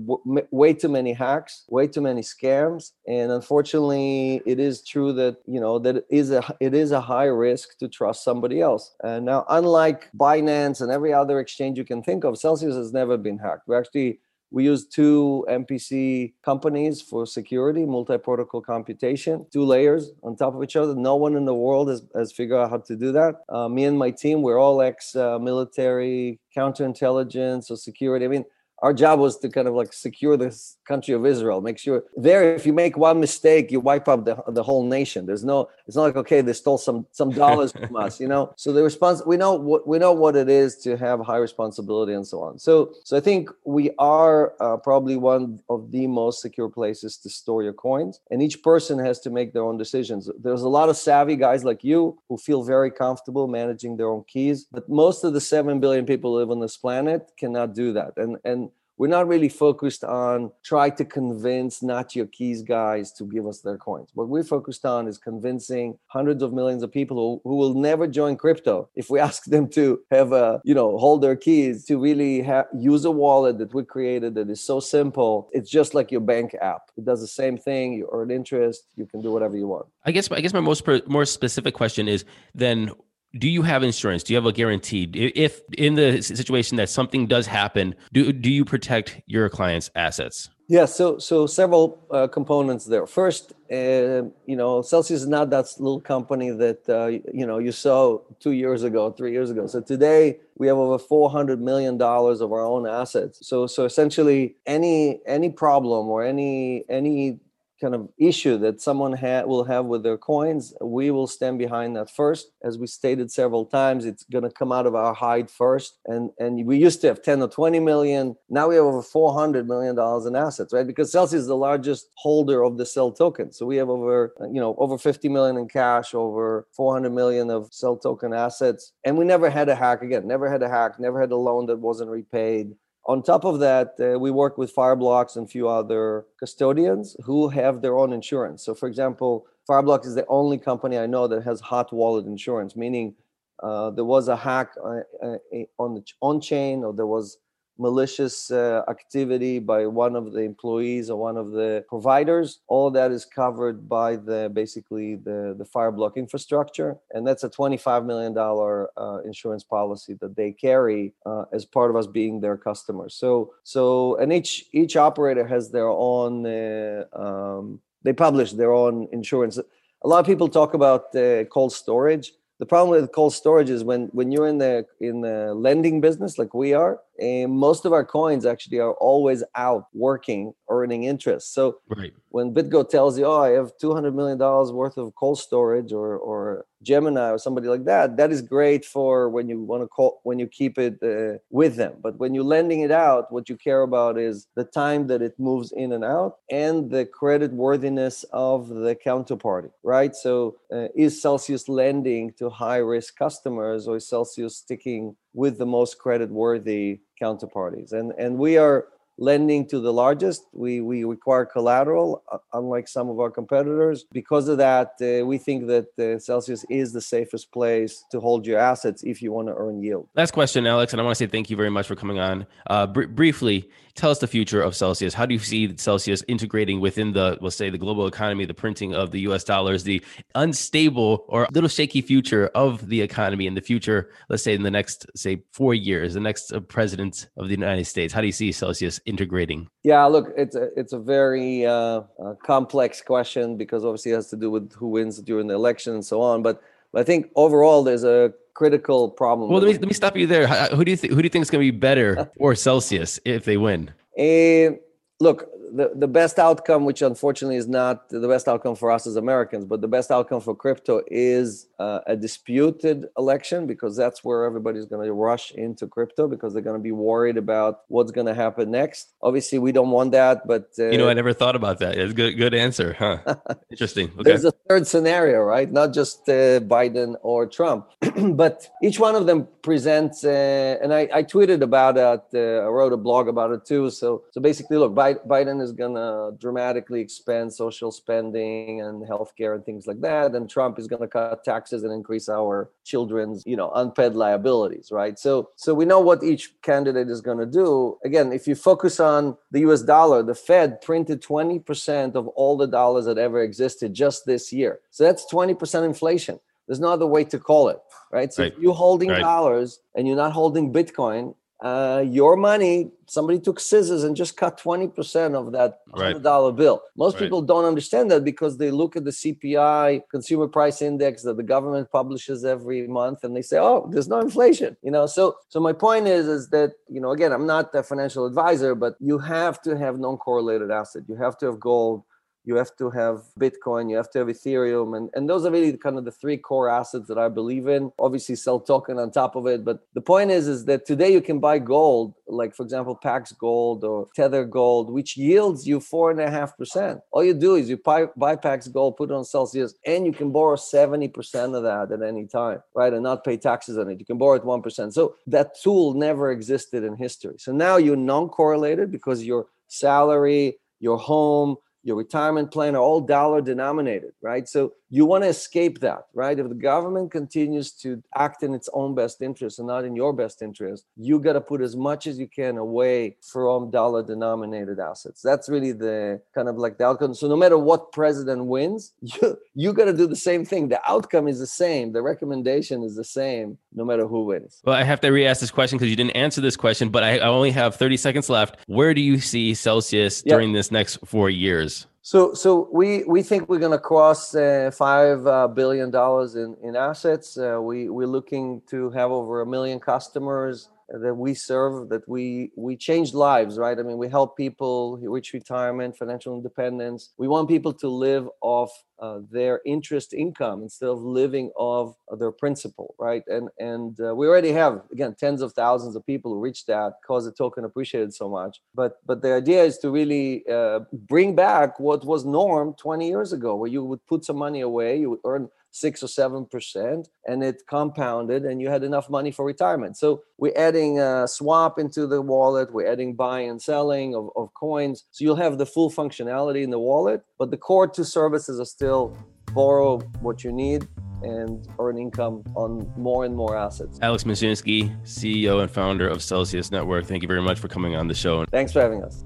way 0.51 0.73
too 0.73 0.89
many 0.89 1.13
hacks, 1.13 1.65
way 1.69 1.87
too 1.87 2.01
many 2.01 2.21
scams, 2.21 2.91
and 3.07 3.31
unfortunately, 3.31 4.41
it 4.45 4.59
is 4.59 4.83
true 4.83 5.13
that 5.13 5.37
you 5.45 5.59
know 5.59 5.79
that 5.79 5.97
it 5.97 6.05
is 6.09 6.31
a 6.31 6.43
it 6.59 6.73
is 6.73 6.91
a 6.91 7.01
high 7.01 7.31
risk 7.47 7.77
to 7.79 7.87
trust 7.87 8.23
somebody 8.23 8.61
else. 8.61 8.95
And 9.03 9.25
now, 9.25 9.45
unlike 9.49 10.09
Binance 10.17 10.81
and 10.81 10.91
every 10.91 11.13
other 11.13 11.39
exchange 11.39 11.77
you 11.77 11.85
can 11.85 12.03
think 12.03 12.23
of, 12.23 12.37
Celsius 12.37 12.75
has 12.75 12.93
never 12.93 13.17
been 13.17 13.37
hacked. 13.37 13.67
We 13.67 13.75
actually 13.75 14.19
we 14.51 14.63
use 14.63 14.87
two 14.87 15.45
MPC 15.49 16.33
companies 16.43 17.01
for 17.01 17.25
security, 17.25 17.85
multi-protocol 17.85 18.61
computation, 18.61 19.45
two 19.51 19.63
layers 19.63 20.11
on 20.23 20.35
top 20.35 20.55
of 20.55 20.63
each 20.63 20.75
other. 20.75 20.95
No 20.95 21.15
one 21.15 21.35
in 21.35 21.45
the 21.45 21.53
world 21.53 21.89
has, 21.89 22.03
has 22.15 22.31
figured 22.31 22.59
out 22.59 22.69
how 22.71 22.77
to 22.77 22.95
do 22.95 23.11
that. 23.11 23.35
Uh, 23.47 23.67
me 23.67 23.85
and 23.85 23.97
my 23.97 24.09
team, 24.09 24.41
we're 24.41 24.59
all 24.59 24.81
ex-military, 24.81 26.39
uh, 26.55 26.59
counterintelligence 26.59 27.69
or 27.69 27.77
security. 27.77 28.25
I 28.25 28.27
mean, 28.27 28.45
our 28.81 28.93
job 28.93 29.19
was 29.19 29.37
to 29.39 29.49
kind 29.49 29.67
of 29.67 29.73
like 29.73 29.93
secure 29.93 30.37
this 30.37 30.77
country 30.87 31.13
of 31.13 31.25
Israel, 31.25 31.61
make 31.61 31.77
sure 31.77 32.03
there, 32.15 32.55
if 32.55 32.65
you 32.65 32.73
make 32.73 32.97
one 32.97 33.19
mistake, 33.19 33.71
you 33.71 33.79
wipe 33.79 34.07
out 34.07 34.25
the, 34.25 34.41
the 34.47 34.63
whole 34.63 34.83
nation. 34.83 35.25
There's 35.25 35.43
no, 35.43 35.69
it's 35.87 35.95
not 35.95 36.03
like, 36.03 36.15
okay, 36.15 36.41
they 36.41 36.53
stole 36.53 36.77
some, 36.77 37.05
some 37.11 37.29
dollars 37.29 37.71
from 37.71 37.95
us, 37.95 38.19
you 38.19 38.27
know? 38.27 38.53
So 38.55 38.71
the 38.73 38.83
response, 38.83 39.21
we 39.25 39.37
know 39.37 39.53
what, 39.53 39.87
we 39.87 39.99
know 39.99 40.13
what 40.13 40.35
it 40.35 40.49
is 40.49 40.77
to 40.77 40.97
have 40.97 41.19
high 41.19 41.37
responsibility 41.37 42.13
and 42.13 42.25
so 42.25 42.41
on. 42.41 42.57
So, 42.59 42.93
so 43.03 43.17
I 43.17 43.19
think 43.19 43.49
we 43.65 43.91
are 43.99 44.53
uh, 44.59 44.77
probably 44.77 45.17
one 45.17 45.59
of 45.69 45.91
the 45.91 46.07
most 46.07 46.41
secure 46.41 46.69
places 46.69 47.17
to 47.17 47.29
store 47.29 47.63
your 47.63 47.73
coins 47.73 48.19
and 48.31 48.41
each 48.41 48.63
person 48.63 48.97
has 48.99 49.19
to 49.21 49.29
make 49.29 49.53
their 49.53 49.63
own 49.63 49.77
decisions. 49.77 50.29
There's 50.41 50.61
a 50.61 50.69
lot 50.69 50.89
of 50.89 50.97
savvy 50.97 51.35
guys 51.35 51.63
like 51.63 51.83
you 51.83 52.17
who 52.29 52.37
feel 52.37 52.63
very 52.63 52.91
comfortable 52.91 53.47
managing 53.47 53.97
their 53.97 54.09
own 54.09 54.23
keys, 54.27 54.65
but 54.71 54.87
most 54.89 55.23
of 55.23 55.33
the 55.33 55.41
7 55.41 55.79
billion 55.79 56.05
people 56.05 56.33
live 56.33 56.51
on 56.51 56.59
this 56.59 56.77
planet 56.77 57.31
cannot 57.37 57.73
do 57.73 57.93
that. 57.93 58.13
And, 58.17 58.37
and 58.43 58.68
we're 58.99 59.07
not 59.07 59.27
really 59.27 59.49
focused 59.49 60.03
on 60.03 60.51
try 60.61 60.89
to 60.89 61.05
convince 61.05 61.81
not 61.81 62.15
your 62.17 62.27
keys 62.27 62.61
guys 62.61 63.13
to 63.13 63.23
give 63.23 63.47
us 63.47 63.61
their 63.61 63.77
coins. 63.77 64.09
What 64.13 64.27
we're 64.27 64.43
focused 64.43 64.85
on 64.85 65.07
is 65.07 65.17
convincing 65.17 65.97
hundreds 66.07 66.43
of 66.43 66.51
millions 66.51 66.83
of 66.83 66.91
people 66.91 67.15
who, 67.17 67.49
who 67.49 67.55
will 67.55 67.73
never 67.73 68.07
join 68.07 68.35
crypto 68.35 68.89
if 68.95 69.09
we 69.09 69.19
ask 69.29 69.45
them 69.45 69.69
to 69.69 70.01
have 70.11 70.33
a, 70.33 70.61
you 70.65 70.75
know, 70.75 70.97
hold 70.97 71.23
their 71.23 71.37
keys 71.37 71.85
to 71.85 71.97
really 71.97 72.41
have, 72.41 72.65
use 72.77 73.05
a 73.05 73.11
wallet 73.11 73.57
that 73.57 73.73
we 73.73 73.85
created 73.85 74.35
that 74.35 74.49
is 74.49 74.61
so 74.61 74.81
simple. 74.81 75.49
It's 75.53 75.69
just 75.69 75.93
like 75.93 76.11
your 76.11 76.21
bank 76.21 76.53
app. 76.61 76.81
It 76.97 77.05
does 77.05 77.21
the 77.21 77.27
same 77.27 77.57
thing. 77.57 77.93
You 77.93 78.09
earn 78.11 78.29
interest. 78.29 78.83
You 78.97 79.05
can 79.05 79.21
do 79.21 79.31
whatever 79.31 79.55
you 79.55 79.67
want. 79.67 79.85
I 80.03 80.11
guess 80.11 80.29
I 80.29 80.41
guess 80.41 80.53
my 80.53 80.59
most 80.59 80.85
more 81.07 81.25
specific 81.25 81.73
question 81.73 82.09
is 82.09 82.25
then 82.53 82.91
do 83.37 83.47
you 83.49 83.61
have 83.61 83.83
insurance? 83.83 84.23
Do 84.23 84.33
you 84.33 84.37
have 84.37 84.45
a 84.45 84.51
guarantee? 84.51 85.03
If 85.13 85.61
in 85.77 85.95
the 85.95 86.21
situation 86.21 86.77
that 86.77 86.89
something 86.89 87.27
does 87.27 87.45
happen, 87.45 87.95
do 88.11 88.31
do 88.33 88.49
you 88.49 88.65
protect 88.65 89.21
your 89.27 89.49
client's 89.49 89.91
assets? 89.95 90.49
Yeah, 90.67 90.85
so 90.85 91.17
so 91.17 91.47
several 91.47 92.05
uh, 92.11 92.27
components 92.27 92.85
there. 92.85 93.07
First, 93.07 93.53
uh, 93.71 94.29
you 94.45 94.55
know, 94.55 94.83
Celsius 94.83 95.21
is 95.21 95.27
not 95.27 95.49
that 95.49 95.65
little 95.79 95.99
company 95.99 96.51
that 96.51 96.87
uh, 96.87 97.07
you 97.33 97.45
know 97.45 97.57
you 97.57 97.71
saw 97.71 98.19
two 98.39 98.51
years 98.51 98.83
ago, 98.83 99.11
three 99.11 99.31
years 99.31 99.49
ago. 99.49 99.65
So 99.65 99.81
today 99.81 100.39
we 100.57 100.67
have 100.67 100.77
over 100.77 100.99
four 100.99 101.29
hundred 101.31 101.59
million 101.59 101.97
dollars 101.97 102.39
of 102.39 102.51
our 102.51 102.63
own 102.63 102.87
assets. 102.87 103.47
So 103.47 103.67
so 103.67 103.85
essentially, 103.85 104.57
any 104.65 105.21
any 105.25 105.49
problem 105.49 106.07
or 106.07 106.23
any 106.23 106.83
any 106.87 107.39
kind 107.79 107.95
of 107.95 108.09
issue 108.17 108.57
that 108.57 108.81
someone 108.81 109.13
ha- 109.13 109.43
will 109.43 109.63
have 109.63 109.85
with 109.85 110.03
their 110.03 110.17
coins, 110.17 110.73
we 110.81 111.11
will 111.11 111.27
stand 111.27 111.57
behind 111.57 111.95
that 111.95 112.09
first. 112.09 112.51
As 112.63 112.77
we 112.77 112.87
stated 112.87 113.31
several 113.31 113.65
times, 113.65 114.05
it's 114.05 114.23
going 114.25 114.43
to 114.43 114.49
come 114.49 114.71
out 114.71 114.85
of 114.85 114.95
our 114.95 115.13
hide 115.13 115.49
first. 115.49 115.99
And 116.05 116.31
and 116.39 116.65
we 116.65 116.77
used 116.77 117.01
to 117.01 117.07
have 117.07 117.21
10 117.21 117.41
or 117.41 117.47
20 117.47 117.79
million. 117.79 118.35
Now 118.49 118.67
we 118.69 118.75
have 118.75 118.85
over 118.85 119.01
400 119.01 119.67
million 119.67 119.95
dollars 119.95 120.25
in 120.25 120.35
assets, 120.35 120.73
right? 120.73 120.87
Because 120.87 121.11
Celsius 121.11 121.41
is 121.41 121.47
the 121.47 121.55
largest 121.55 122.09
holder 122.15 122.63
of 122.63 122.77
the 122.77 122.85
CEL 122.85 123.11
token. 123.11 123.51
So 123.51 123.65
we 123.65 123.77
have 123.77 123.89
over 123.89 124.33
you 124.51 124.59
know 124.59 124.75
over 124.77 124.97
50 124.97 125.29
million 125.29 125.57
in 125.57 125.67
cash, 125.67 126.13
over 126.13 126.67
400 126.75 127.11
million 127.11 127.49
of 127.49 127.69
CEL 127.71 127.97
token 127.97 128.33
assets, 128.33 128.93
and 129.05 129.17
we 129.17 129.25
never 129.25 129.49
had 129.49 129.69
a 129.69 129.75
hack 129.75 130.01
again. 130.01 130.27
Never 130.27 130.49
had 130.49 130.63
a 130.63 130.69
hack. 130.69 130.99
Never 130.99 131.19
had 131.19 131.31
a 131.31 131.35
loan 131.35 131.65
that 131.67 131.79
wasn't 131.79 132.09
repaid 132.09 132.75
on 133.05 133.23
top 133.23 133.43
of 133.43 133.59
that, 133.59 133.95
uh, 133.99 134.19
we 134.19 134.31
work 134.31 134.57
with 134.57 134.75
Fireblocks 134.75 135.35
and 135.35 135.45
a 135.45 135.49
few 135.49 135.67
other 135.67 136.25
custodians 136.37 137.15
who 137.23 137.49
have 137.49 137.81
their 137.81 137.97
own 137.97 138.13
insurance. 138.13 138.63
So, 138.63 138.75
for 138.75 138.87
example, 138.87 139.47
Fireblocks 139.67 140.05
is 140.05 140.15
the 140.15 140.25
only 140.27 140.57
company 140.57 140.97
I 140.97 141.05
know 141.05 141.27
that 141.27 141.43
has 141.43 141.59
hot 141.59 141.93
wallet 141.93 142.25
insurance, 142.25 142.75
meaning 142.75 143.15
uh, 143.63 143.91
there 143.91 144.05
was 144.05 144.27
a 144.27 144.35
hack 144.35 144.71
uh, 144.83 145.01
uh 145.23 145.37
on 145.77 145.95
the 145.95 146.03
on 146.21 146.39
chain, 146.39 146.83
or 146.83 146.93
there 146.93 147.07
was 147.07 147.37
malicious 147.79 148.51
uh, 148.51 148.83
activity 148.89 149.57
by 149.57 149.87
one 149.87 150.15
of 150.15 150.33
the 150.33 150.41
employees 150.41 151.09
or 151.09 151.17
one 151.17 151.37
of 151.37 151.51
the 151.51 151.83
providers. 151.87 152.59
All 152.67 152.91
that 152.91 153.11
is 153.11 153.25
covered 153.25 153.87
by 153.87 154.17
the 154.17 154.51
basically 154.53 155.15
the 155.15 155.55
the 155.57 155.65
fireblock 155.65 156.15
infrastructure 156.15 156.97
and 157.11 157.25
that's 157.25 157.43
a 157.43 157.49
25 157.49 158.05
million 158.05 158.33
dollar 158.33 158.89
uh, 158.97 159.19
insurance 159.25 159.63
policy 159.63 160.13
that 160.19 160.35
they 160.35 160.51
carry 160.51 161.13
uh, 161.25 161.45
as 161.53 161.65
part 161.65 161.89
of 161.89 161.95
us 161.95 162.05
being 162.05 162.41
their 162.41 162.57
customers. 162.57 163.15
So 163.15 163.53
so 163.63 164.17
and 164.17 164.33
each 164.33 164.65
each 164.73 164.97
operator 164.97 165.47
has 165.47 165.71
their 165.71 165.89
own 165.89 166.45
uh, 166.45 167.05
um, 167.13 167.79
they 168.03 168.13
publish 168.13 168.53
their 168.53 168.73
own 168.73 169.07
insurance. 169.11 169.57
A 169.57 170.07
lot 170.07 170.19
of 170.19 170.25
people 170.25 170.47
talk 170.47 170.73
about 170.73 171.15
uh, 171.15 171.45
cold 171.45 171.73
storage. 171.73 172.33
The 172.59 172.65
problem 172.65 172.89
with 172.89 173.11
cold 173.13 173.33
storage 173.33 173.69
is 173.69 173.83
when 173.83 174.07
when 174.07 174.31
you're 174.31 174.47
in 174.47 174.57
the 174.57 174.85
in 174.99 175.21
the 175.21 175.53
lending 175.53 176.01
business 176.01 176.37
like 176.37 176.53
we 176.53 176.73
are 176.73 176.99
and 177.19 177.51
most 177.51 177.85
of 177.85 177.93
our 177.93 178.05
coins 178.05 178.45
actually 178.45 178.79
are 178.79 178.93
always 178.93 179.43
out 179.55 179.87
working 179.93 180.53
earning 180.69 181.03
interest. 181.03 181.53
So 181.53 181.79
right. 181.89 182.13
when 182.29 182.53
bitgo 182.53 182.87
tells 182.87 183.17
you 183.17 183.25
oh 183.25 183.41
i 183.41 183.49
have 183.49 183.71
200 183.79 184.15
million 184.15 184.37
dollars 184.37 184.71
worth 184.71 184.97
of 184.97 185.13
cold 185.15 185.39
storage 185.39 185.91
or 185.91 186.17
or 186.17 186.65
gemini 186.83 187.31
or 187.31 187.37
somebody 187.37 187.67
like 187.67 187.85
that 187.85 188.15
that 188.17 188.31
is 188.31 188.41
great 188.41 188.85
for 188.85 189.29
when 189.29 189.49
you 189.49 189.59
want 189.61 189.83
to 189.83 189.87
call 189.87 190.21
when 190.23 190.39
you 190.39 190.47
keep 190.47 190.77
it 190.77 190.97
uh, 191.03 191.37
with 191.49 191.75
them. 191.75 191.93
But 192.01 192.17
when 192.17 192.33
you're 192.33 192.43
lending 192.43 192.81
it 192.81 192.91
out 192.91 193.31
what 193.31 193.49
you 193.49 193.57
care 193.57 193.81
about 193.81 194.17
is 194.17 194.47
the 194.55 194.63
time 194.63 195.07
that 195.07 195.21
it 195.21 195.33
moves 195.39 195.71
in 195.71 195.91
and 195.93 196.03
out 196.03 196.37
and 196.49 196.89
the 196.89 197.05
credit 197.05 197.51
worthiness 197.51 198.23
of 198.31 198.69
the 198.69 198.95
counterparty 198.95 199.71
right? 199.83 200.15
So 200.15 200.57
uh, 200.73 200.87
is 200.95 201.21
celsius 201.21 201.67
lending 201.67 202.33
to 202.33 202.49
high 202.49 202.77
risk 202.77 203.17
customers 203.17 203.87
or 203.87 203.97
is 203.97 204.07
celsius 204.07 204.57
sticking 204.57 205.15
with 205.33 205.57
the 205.57 205.65
most 205.65 205.99
credit 205.99 206.29
worthy 206.29 206.99
counterparties 207.21 207.93
and 207.93 208.13
and 208.17 208.37
we 208.37 208.57
are 208.57 208.87
lending 209.19 209.67
to 209.67 209.79
the 209.79 209.91
largest. 209.91 210.47
We 210.53 210.81
we 210.81 211.03
require 211.03 211.45
collateral, 211.45 212.23
uh, 212.31 212.37
unlike 212.53 212.87
some 212.87 213.09
of 213.09 213.19
our 213.19 213.29
competitors. 213.29 214.05
Because 214.11 214.47
of 214.47 214.57
that, 214.57 214.93
uh, 215.01 215.25
we 215.25 215.37
think 215.37 215.67
that 215.67 215.87
uh, 215.99 216.19
Celsius 216.19 216.65
is 216.69 216.93
the 216.93 217.01
safest 217.01 217.51
place 217.51 218.05
to 218.11 218.19
hold 218.19 218.45
your 218.47 218.57
assets 218.57 219.03
if 219.03 219.21
you 219.21 219.31
want 219.31 219.47
to 219.49 219.53
earn 219.55 219.83
yield. 219.83 220.07
Last 220.15 220.31
question, 220.31 220.65
Alex, 220.65 220.93
and 220.93 221.01
I 221.01 221.03
want 221.03 221.17
to 221.17 221.23
say 221.23 221.27
thank 221.27 221.49
you 221.49 221.57
very 221.57 221.69
much 221.69 221.87
for 221.87 221.95
coming 221.95 222.19
on. 222.19 222.47
Uh, 222.67 222.87
br- 222.87 223.07
briefly, 223.07 223.69
tell 223.99 224.09
us 224.09 224.19
the 224.19 224.27
future 224.27 224.61
of 224.61 224.75
Celsius. 224.75 225.13
How 225.13 225.25
do 225.25 225.33
you 225.33 225.39
see 225.39 225.75
Celsius 225.77 226.23
integrating 226.27 226.79
within 226.79 227.11
the, 227.11 227.37
let's 227.41 227.55
say, 227.55 227.69
the 227.69 227.77
global 227.77 228.07
economy, 228.07 228.45
the 228.45 228.53
printing 228.53 228.95
of 228.95 229.11
the 229.11 229.19
U.S. 229.21 229.43
dollars, 229.43 229.83
the 229.83 230.01
unstable 230.35 231.25
or 231.27 231.47
little 231.51 231.69
shaky 231.69 232.01
future 232.01 232.47
of 232.55 232.87
the 232.87 233.01
economy 233.01 233.45
in 233.45 233.55
the 233.55 233.61
future? 233.61 234.09
Let's 234.29 234.43
say 234.43 234.53
in 234.53 234.63
the 234.63 234.71
next, 234.71 235.05
say, 235.15 235.43
four 235.51 235.73
years, 235.73 236.13
the 236.13 236.21
next 236.21 236.53
uh, 236.53 236.61
president 236.61 237.29
of 237.37 237.47
the 237.47 237.53
United 237.53 237.85
States. 237.85 238.13
How 238.13 238.21
do 238.21 238.27
you 238.27 238.33
see 238.33 238.51
Celsius 238.51 238.99
integrating? 239.05 239.69
Yeah, 239.83 240.05
look, 240.05 240.33
it's 240.37 240.55
a 240.55 240.69
it's 240.79 240.93
a 240.93 240.99
very 240.99 241.65
uh, 241.65 242.01
uh, 242.23 242.35
complex 242.43 243.01
question 243.01 243.57
because 243.57 243.83
obviously 243.83 244.13
it 244.13 244.15
has 244.15 244.29
to 244.29 244.37
do 244.37 244.49
with 244.49 244.73
who 244.73 244.87
wins 244.87 245.21
during 245.21 245.47
the 245.47 245.55
election 245.55 245.93
and 245.93 246.05
so 246.05 246.21
on. 246.21 246.41
But 246.41 246.61
I 246.95 247.03
think 247.03 247.27
overall 247.35 247.83
there's 247.83 248.03
a 248.03 248.33
critical 248.55 249.09
problem. 249.09 249.49
Well, 249.49 249.61
let 249.61 249.67
me, 249.67 249.73
let 249.73 249.87
me 249.87 249.93
stop 249.93 250.17
you 250.17 250.27
there. 250.27 250.47
Who 250.47 250.83
do 250.83 250.91
you 250.91 250.97
th- 250.97 251.13
who 251.13 251.21
do 251.21 251.25
you 251.25 251.29
think 251.29 251.43
is 251.43 251.49
going 251.49 251.65
to 251.65 251.71
be 251.71 251.77
better 251.77 252.29
for 252.37 252.55
Celsius 252.55 253.19
if 253.25 253.45
they 253.45 253.57
win? 253.57 253.91
Uh, 254.17 254.75
look, 255.19 255.47
the, 255.73 255.91
the 255.95 256.07
best 256.07 256.39
outcome, 256.39 256.85
which 256.85 257.01
unfortunately 257.01 257.57
is 257.57 257.67
not 257.67 258.09
the 258.09 258.27
best 258.27 258.47
outcome 258.47 258.75
for 258.75 258.91
us 258.91 259.07
as 259.07 259.15
Americans, 259.15 259.65
but 259.65 259.81
the 259.81 259.87
best 259.87 260.11
outcome 260.11 260.41
for 260.41 260.55
crypto 260.55 261.01
is 261.07 261.67
uh, 261.79 261.99
a 262.07 262.15
disputed 262.15 263.05
election 263.17 263.67
because 263.67 263.95
that's 263.95 264.23
where 264.23 264.43
everybody's 264.45 264.85
going 264.85 265.05
to 265.05 265.13
rush 265.13 265.51
into 265.51 265.87
crypto 265.87 266.27
because 266.27 266.53
they're 266.53 266.61
going 266.61 266.77
to 266.77 266.83
be 266.83 266.91
worried 266.91 267.37
about 267.37 267.81
what's 267.87 268.11
going 268.11 268.27
to 268.27 268.33
happen 268.33 268.71
next. 268.71 269.13
Obviously, 269.21 269.59
we 269.59 269.71
don't 269.71 269.91
want 269.91 270.11
that, 270.11 270.47
but 270.47 270.69
uh, 270.79 270.89
you 270.89 270.97
know, 270.97 271.09
I 271.09 271.13
never 271.13 271.33
thought 271.33 271.55
about 271.55 271.79
that. 271.79 271.97
It's 271.97 272.13
good, 272.13 272.33
good 272.33 272.53
answer, 272.53 272.93
huh? 272.93 273.19
Interesting. 273.71 274.11
Okay. 274.13 274.23
There's 274.23 274.45
a 274.45 274.51
third 274.67 274.87
scenario, 274.87 275.39
right? 275.39 275.71
Not 275.71 275.93
just 275.93 276.27
uh, 276.27 276.59
Biden 276.59 277.15
or 277.21 277.45
Trump, 277.45 277.87
but 278.33 278.69
each 278.83 278.99
one 278.99 279.15
of 279.15 279.25
them 279.25 279.47
presents. 279.61 280.23
Uh, 280.23 280.77
and 280.81 280.93
I, 280.93 281.09
I, 281.13 281.23
tweeted 281.23 281.61
about 281.61 281.97
it. 281.97 282.23
Uh, 282.33 282.65
I 282.65 282.67
wrote 282.67 282.93
a 282.93 282.97
blog 282.97 283.27
about 283.27 283.51
it 283.51 283.65
too. 283.65 283.89
So, 283.89 284.23
so 284.31 284.41
basically, 284.41 284.77
look, 284.77 284.93
Biden 284.93 285.58
is 285.61 285.71
going 285.71 285.95
to 285.95 286.35
dramatically 286.39 287.01
expand 287.01 287.53
social 287.53 287.91
spending 287.91 288.81
and 288.81 289.07
healthcare 289.07 289.55
and 289.55 289.65
things 289.65 289.87
like 289.87 290.01
that, 290.01 290.35
and 290.35 290.49
Trump 290.49 290.77
is 290.77 290.87
going 290.87 291.01
to 291.01 291.07
cut 291.07 291.43
taxes 291.43 291.69
taxes 291.69 291.83
and 291.83 291.93
increase 291.93 292.29
our 292.29 292.69
children's 292.83 293.43
you 293.45 293.55
know 293.55 293.71
unpaid 293.75 294.13
liabilities 294.13 294.91
right? 294.91 295.17
So 295.19 295.49
so 295.55 295.73
we 295.73 295.85
know 295.85 295.99
what 295.99 296.23
each 296.23 296.53
candidate 296.61 297.09
is 297.09 297.21
going 297.21 297.37
to 297.39 297.45
do. 297.45 297.97
Again 298.03 298.31
if 298.31 298.47
you 298.47 298.55
focus 298.55 298.99
on 298.99 299.37
the 299.51 299.61
us 299.61 299.83
dollar 299.83 300.23
the 300.23 300.35
fed 300.35 300.81
printed 300.81 301.21
20% 301.21 302.15
of 302.15 302.27
all 302.29 302.57
the 302.57 302.67
dollars 302.67 303.05
that 303.05 303.17
ever 303.17 303.41
existed 303.41 303.93
just 303.93 304.25
this 304.25 304.51
year. 304.51 304.79
So 304.91 305.03
that's 305.03 305.31
20% 305.31 305.85
inflation. 305.85 306.39
There's 306.67 306.79
no 306.79 306.89
other 306.89 307.07
way 307.07 307.23
to 307.25 307.39
call 307.39 307.69
it 307.69 307.79
right? 308.11 308.33
So 308.33 308.43
right. 308.43 308.53
if 308.53 308.59
you're 308.59 308.73
holding 308.73 309.09
right. 309.09 309.21
dollars 309.21 309.79
and 309.95 310.07
you're 310.07 310.15
not 310.25 310.31
holding 310.31 310.73
bitcoin 310.73 311.35
uh, 311.61 312.05
your 312.07 312.37
money, 312.37 312.89
somebody 313.05 313.37
took 313.37 313.59
scissors 313.59 314.03
and 314.05 314.15
just 314.15 314.37
cut 314.37 314.57
20% 314.57 315.35
of 315.35 315.51
that 315.51 315.79
$100 315.91 316.23
right. 316.23 316.55
bill. 316.55 316.81
Most 316.95 317.15
right. 317.15 317.23
people 317.23 317.41
don't 317.41 317.65
understand 317.65 318.09
that 318.11 318.23
because 318.23 318.57
they 318.57 318.71
look 318.71 318.95
at 318.95 319.03
the 319.03 319.11
CPI, 319.11 320.03
consumer 320.09 320.47
price 320.47 320.81
index 320.81 321.23
that 321.23 321.35
the 321.35 321.43
government 321.43 321.91
publishes 321.91 322.45
every 322.45 322.87
month 322.87 323.23
and 323.23 323.35
they 323.35 323.41
say, 323.41 323.57
oh, 323.57 323.89
there's 323.91 324.07
no 324.07 324.21
inflation. 324.21 324.77
You 324.81 324.91
know, 324.91 325.05
so 325.05 325.35
so 325.49 325.59
my 325.59 325.73
point 325.73 326.07
is, 326.07 326.27
is 326.27 326.49
that, 326.49 326.73
you 326.87 327.01
know, 327.01 327.11
again, 327.11 327.33
I'm 327.33 327.45
not 327.45 327.75
a 327.75 327.83
financial 327.83 328.25
advisor, 328.25 328.73
but 328.73 328.95
you 328.99 329.17
have 329.17 329.61
to 329.63 329.77
have 329.77 329.99
non-correlated 329.99 330.71
asset. 330.71 331.03
You 331.09 331.15
have 331.15 331.37
to 331.39 331.47
have 331.47 331.59
gold 331.59 332.03
you 332.45 332.55
have 332.55 332.75
to 332.77 332.89
have 332.89 333.23
Bitcoin, 333.39 333.89
you 333.89 333.97
have 333.97 334.09
to 334.11 334.19
have 334.19 334.27
Ethereum. 334.27 334.95
And, 334.97 335.09
and 335.13 335.29
those 335.29 335.45
are 335.45 335.51
really 335.51 335.75
kind 335.77 335.97
of 335.97 336.05
the 336.05 336.11
three 336.11 336.37
core 336.37 336.69
assets 336.69 337.07
that 337.07 337.17
I 337.17 337.29
believe 337.29 337.67
in. 337.67 337.91
Obviously, 337.99 338.35
CEL 338.35 338.61
token 338.61 338.97
on 338.97 339.11
top 339.11 339.35
of 339.35 339.45
it. 339.47 339.63
But 339.65 339.79
the 339.93 340.01
point 340.01 340.31
is, 340.31 340.47
is 340.47 340.65
that 340.65 340.85
today 340.85 341.11
you 341.11 341.21
can 341.21 341.39
buy 341.39 341.59
gold, 341.59 342.15
like 342.27 342.55
for 342.55 342.63
example, 342.63 342.95
Pax 342.95 343.31
Gold 343.33 343.83
or 343.83 344.07
Tether 344.15 344.45
Gold, 344.45 344.91
which 344.91 345.17
yields 345.17 345.67
you 345.67 345.79
four 345.79 346.11
and 346.11 346.19
a 346.19 346.29
half 346.29 346.57
percent. 346.57 347.01
All 347.11 347.23
you 347.23 347.33
do 347.33 347.55
is 347.55 347.69
you 347.69 347.77
buy, 347.77 348.05
buy 348.15 348.35
Pax 348.35 348.67
Gold, 348.67 348.97
put 348.97 349.11
it 349.11 349.13
on 349.13 349.25
Celsius, 349.25 349.73
and 349.85 350.05
you 350.05 350.13
can 350.13 350.31
borrow 350.31 350.55
70% 350.55 351.55
of 351.55 351.63
that 351.63 351.91
at 351.91 352.01
any 352.01 352.25
time, 352.25 352.63
right? 352.73 352.93
And 352.93 353.03
not 353.03 353.23
pay 353.23 353.37
taxes 353.37 353.77
on 353.77 353.89
it. 353.89 353.99
You 353.99 354.05
can 354.05 354.17
borrow 354.17 354.35
it 354.35 354.43
1%. 354.43 354.93
So 354.93 355.15
that 355.27 355.55
tool 355.61 355.93
never 355.93 356.31
existed 356.31 356.83
in 356.83 356.95
history. 356.95 357.35
So 357.37 357.51
now 357.51 357.77
you're 357.77 357.95
non 357.95 358.29
correlated 358.29 358.91
because 358.91 359.23
your 359.23 359.47
salary, 359.67 360.57
your 360.79 360.97
home, 360.97 361.57
your 361.83 361.95
retirement 361.95 362.51
plan 362.51 362.75
are 362.75 362.81
all 362.81 363.01
dollar 363.01 363.41
denominated, 363.41 364.11
right? 364.21 364.47
So 364.47 364.73
you 364.89 365.05
want 365.05 365.23
to 365.23 365.29
escape 365.29 365.79
that, 365.81 366.05
right? 366.13 366.37
If 366.37 366.49
the 366.49 366.55
government 366.55 367.11
continues 367.11 367.71
to 367.73 368.01
act 368.15 368.43
in 368.43 368.53
its 368.53 368.67
own 368.73 368.95
best 368.95 369.21
interest 369.21 369.59
and 369.59 369.67
not 369.67 369.85
in 369.85 369.95
your 369.95 370.13
best 370.13 370.41
interest, 370.41 370.85
you 370.97 371.19
got 371.19 371.33
to 371.33 371.41
put 371.41 371.61
as 371.61 371.75
much 371.75 372.07
as 372.07 372.17
you 372.17 372.27
can 372.27 372.57
away 372.57 373.17
from 373.21 373.69
dollar 373.69 374.03
denominated 374.03 374.79
assets. 374.79 375.21
That's 375.21 375.47
really 375.47 375.71
the 375.71 376.21
kind 376.33 376.49
of 376.49 376.57
like 376.57 376.77
the 376.77 376.85
outcome. 376.85 377.13
So 377.13 377.27
no 377.27 377.35
matter 377.35 377.57
what 377.57 377.91
president 377.91 378.45
wins, 378.45 378.93
you 379.01 379.37
you 379.53 379.73
got 379.73 379.85
to 379.85 379.93
do 379.93 380.07
the 380.07 380.15
same 380.15 380.45
thing. 380.45 380.69
The 380.69 380.81
outcome 380.89 381.27
is 381.27 381.39
the 381.39 381.47
same. 381.47 381.91
The 381.91 382.01
recommendation 382.01 382.83
is 382.83 382.95
the 382.95 383.03
same 383.03 383.57
no 383.73 383.85
matter 383.85 384.07
who 384.07 384.25
wins. 384.25 384.61
Well, 384.63 384.75
I 384.75 384.83
have 384.83 384.99
to 385.01 385.09
re-ask 385.09 385.41
this 385.41 385.51
question 385.51 385.77
because 385.77 385.89
you 385.89 385.95
didn't 385.95 386.15
answer 386.15 386.41
this 386.41 386.57
question, 386.57 386.89
but 386.89 387.03
I, 387.03 387.19
I, 387.19 387.27
only 387.27 387.51
have 387.51 387.75
30 387.75 387.97
seconds 387.97 388.29
left. 388.29 388.57
Where 388.65 388.93
do 388.93 389.01
you 389.01 389.19
see 389.19 389.53
Celsius 389.53 390.23
during 390.23 390.53
this 390.53 390.71
next 390.71 390.97
four 391.05 391.29
years? 391.29 391.78
So, 392.11 392.33
so 392.33 392.67
we 392.73 393.03
we 393.03 393.21
think 393.21 393.47
we're 393.47 393.59
going 393.59 393.71
to 393.71 393.77
cross 393.77 394.33
uh, 394.33 394.71
five 394.73 395.27
uh, 395.27 395.47
billion 395.47 395.91
dollars 395.91 396.33
in 396.33 396.57
in 396.63 396.75
assets. 396.75 397.37
Uh, 397.37 397.59
we 397.61 397.87
we're 397.87 398.07
looking 398.07 398.63
to 398.71 398.89
have 398.89 399.11
over 399.11 399.41
a 399.41 399.45
million 399.45 399.79
customers 399.79 400.69
that 400.91 401.13
we 401.13 401.33
serve 401.33 401.89
that 401.89 402.07
we 402.07 402.51
we 402.55 402.75
change 402.75 403.13
lives 403.13 403.57
right? 403.57 403.77
I 403.77 403.83
mean 403.83 403.97
we 403.97 404.09
help 404.09 404.35
people 404.35 404.97
reach 404.97 405.33
retirement 405.33 405.97
financial 405.97 406.35
independence. 406.35 407.11
We 407.17 407.27
want 407.27 407.47
people 407.47 407.73
to 407.73 407.87
live 407.87 408.27
off 408.41 408.71
uh, 408.99 409.19
their 409.31 409.61
interest 409.65 410.13
income 410.13 410.61
instead 410.61 410.89
of 410.89 411.01
living 411.01 411.51
off 411.55 411.95
their 412.17 412.31
principal 412.31 412.95
right? 412.99 413.23
And 413.27 413.49
and 413.59 413.99
uh, 413.99 414.15
we 414.15 414.27
already 414.27 414.51
have 414.51 414.81
again 414.91 415.15
tens 415.19 415.41
of 415.41 415.53
thousands 415.53 415.95
of 415.95 416.05
people 416.05 416.33
who 416.33 416.39
reach 416.39 416.65
that 416.65 416.93
cause 417.05 417.25
the 417.25 417.31
token 417.31 417.65
appreciated 417.65 418.13
so 418.13 418.29
much. 418.29 418.61
But 418.73 418.97
but 419.05 419.21
the 419.21 419.33
idea 419.33 419.63
is 419.63 419.77
to 419.79 419.91
really 419.91 420.43
uh, 420.47 420.81
bring 420.93 421.35
back 421.35 421.79
what 421.79 422.03
was 422.05 422.25
norm 422.25 422.73
20 422.73 423.07
years 423.07 423.33
ago 423.33 423.55
where 423.55 423.69
you 423.69 423.83
would 423.83 424.05
put 424.07 424.25
some 424.25 424.37
money 424.37 424.61
away 424.61 424.99
you 424.99 425.09
would 425.11 425.19
earn 425.25 425.49
six 425.71 426.01
or 426.01 426.07
seven 426.07 426.45
percent 426.45 427.09
and 427.25 427.43
it 427.43 427.61
compounded 427.69 428.43
and 428.43 428.59
you 428.61 428.69
had 428.69 428.83
enough 428.83 429.09
money 429.09 429.31
for 429.31 429.45
retirement 429.45 429.95
so 429.95 430.21
we're 430.37 430.57
adding 430.57 430.99
a 430.99 431.27
swap 431.27 431.77
into 431.77 432.07
the 432.07 432.21
wallet 432.21 432.73
we're 432.73 432.91
adding 432.91 433.15
buying 433.15 433.49
and 433.49 433.61
selling 433.61 434.15
of, 434.15 434.29
of 434.35 434.53
coins 434.53 435.05
so 435.11 435.23
you'll 435.23 435.35
have 435.35 435.57
the 435.57 435.65
full 435.65 435.91
functionality 435.91 436.63
in 436.63 436.69
the 436.69 436.79
wallet 436.79 437.21
but 437.37 437.51
the 437.51 437.57
core 437.57 437.87
two 437.87 438.03
services 438.03 438.59
are 438.59 438.65
still 438.65 439.15
borrow 439.53 439.99
what 440.21 440.43
you 440.43 440.51
need 440.51 440.87
and 441.21 441.67
earn 441.79 441.97
income 441.97 442.43
on 442.55 442.91
more 442.95 443.25
and 443.25 443.35
more 443.35 443.57
assets. 443.57 443.99
Alex 444.01 444.23
Mashinsky, 444.23 444.95
CEO 445.03 445.61
and 445.61 445.69
founder 445.69 446.07
of 446.07 446.23
Celsius 446.23 446.71
Network. 446.71 447.05
Thank 447.05 447.23
you 447.23 447.27
very 447.27 447.41
much 447.41 447.59
for 447.59 447.67
coming 447.67 447.95
on 447.95 448.07
the 448.07 448.13
show. 448.13 448.45
Thanks 448.45 448.71
for 448.71 448.81
having 448.81 449.03
us. 449.03 449.25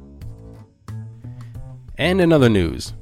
And 1.98 2.22
another 2.22 2.50
news 2.50 2.94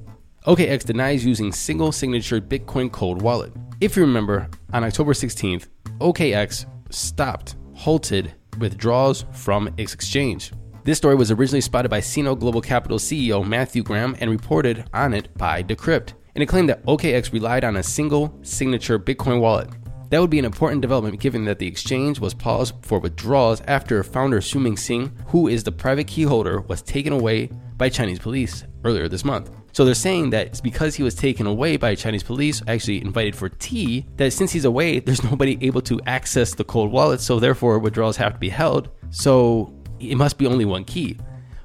OKEx 0.48 0.86
denies 0.86 1.24
using 1.24 1.52
single 1.52 1.92
signature 1.92 2.42
Bitcoin 2.42 2.92
cold 2.92 3.22
wallet. 3.22 3.54
If 3.80 3.96
you 3.96 4.02
remember, 4.02 4.50
on 4.74 4.84
October 4.84 5.14
16th, 5.14 5.68
OKEx 6.00 6.66
stopped, 6.90 7.58
halted 7.76 8.34
withdrawals 8.58 9.26
from 9.34 9.72
its 9.78 9.94
exchange. 9.94 10.52
This 10.84 10.98
story 10.98 11.14
was 11.14 11.30
originally 11.30 11.62
spotted 11.62 11.90
by 11.90 12.00
Sino 12.00 12.34
Global 12.34 12.60
Capital 12.60 12.98
CEO 12.98 13.48
Matthew 13.48 13.84
Graham 13.84 14.18
and 14.20 14.32
reported 14.32 14.86
on 14.96 15.14
it 15.14 15.32
by 15.38 15.62
Decrypt. 15.62 16.14
And 16.34 16.42
it 16.42 16.48
claimed 16.48 16.70
that 16.70 16.84
OKEx 16.88 17.32
relied 17.32 17.64
on 17.64 17.76
a 17.76 17.84
single 17.84 18.36
signature 18.42 18.98
Bitcoin 18.98 19.42
wallet. 19.42 19.70
That 20.10 20.22
would 20.22 20.32
be 20.32 20.40
an 20.40 20.46
important 20.46 20.82
development 20.82 21.20
given 21.20 21.46
that 21.46 21.60
the 21.60 21.68
exchange 21.68 22.20
was 22.20 22.34
paused 22.34 22.74
for 22.82 22.98
withdrawals 22.98 23.62
after 23.68 24.04
founder 24.04 24.42
Xu 24.42 24.60
Mingxing, 24.60 25.12
who 25.28 25.48
is 25.48 25.64
the 25.64 25.72
private 25.72 26.08
key 26.08 26.24
holder, 26.24 26.62
was 26.62 26.82
taken 26.82 27.14
away 27.14 27.52
by 27.78 27.90
Chinese 27.90 28.20
police 28.20 28.64
earlier 28.84 29.08
this 29.08 29.26
month. 29.26 29.52
So 29.74 29.86
they're 29.86 29.94
saying 29.94 30.32
that 30.32 30.48
it's 30.48 30.62
because 30.62 30.96
he 30.96 31.04
was 31.04 31.15
taken 31.15 31.48
away 31.48 31.78
by 31.78 31.96
Chinese 31.96 32.24
police, 32.24 32.62
actually 32.67 33.02
invited 33.02 33.36
for 33.36 33.50
tea, 33.50 34.06
that 34.17 34.34
since 34.34 34.52
he's 34.52 34.65
away, 34.65 35.00
there's 35.00 35.24
nobody 35.24 35.58
able 35.62 35.82
to 35.84 36.00
access 36.06 36.54
the 36.54 36.63
cold 36.63 36.91
wallet, 36.91 37.22
so 37.22 37.39
therefore 37.39 37.80
withdrawals 37.80 38.17
have 38.17 38.34
to 38.34 38.39
be 38.39 38.50
held. 38.50 38.89
So 39.10 39.74
it 40.00 40.15
must 40.15 40.38
be 40.38 40.48
only 40.48 40.65
one 40.65 40.84
key. 40.84 41.17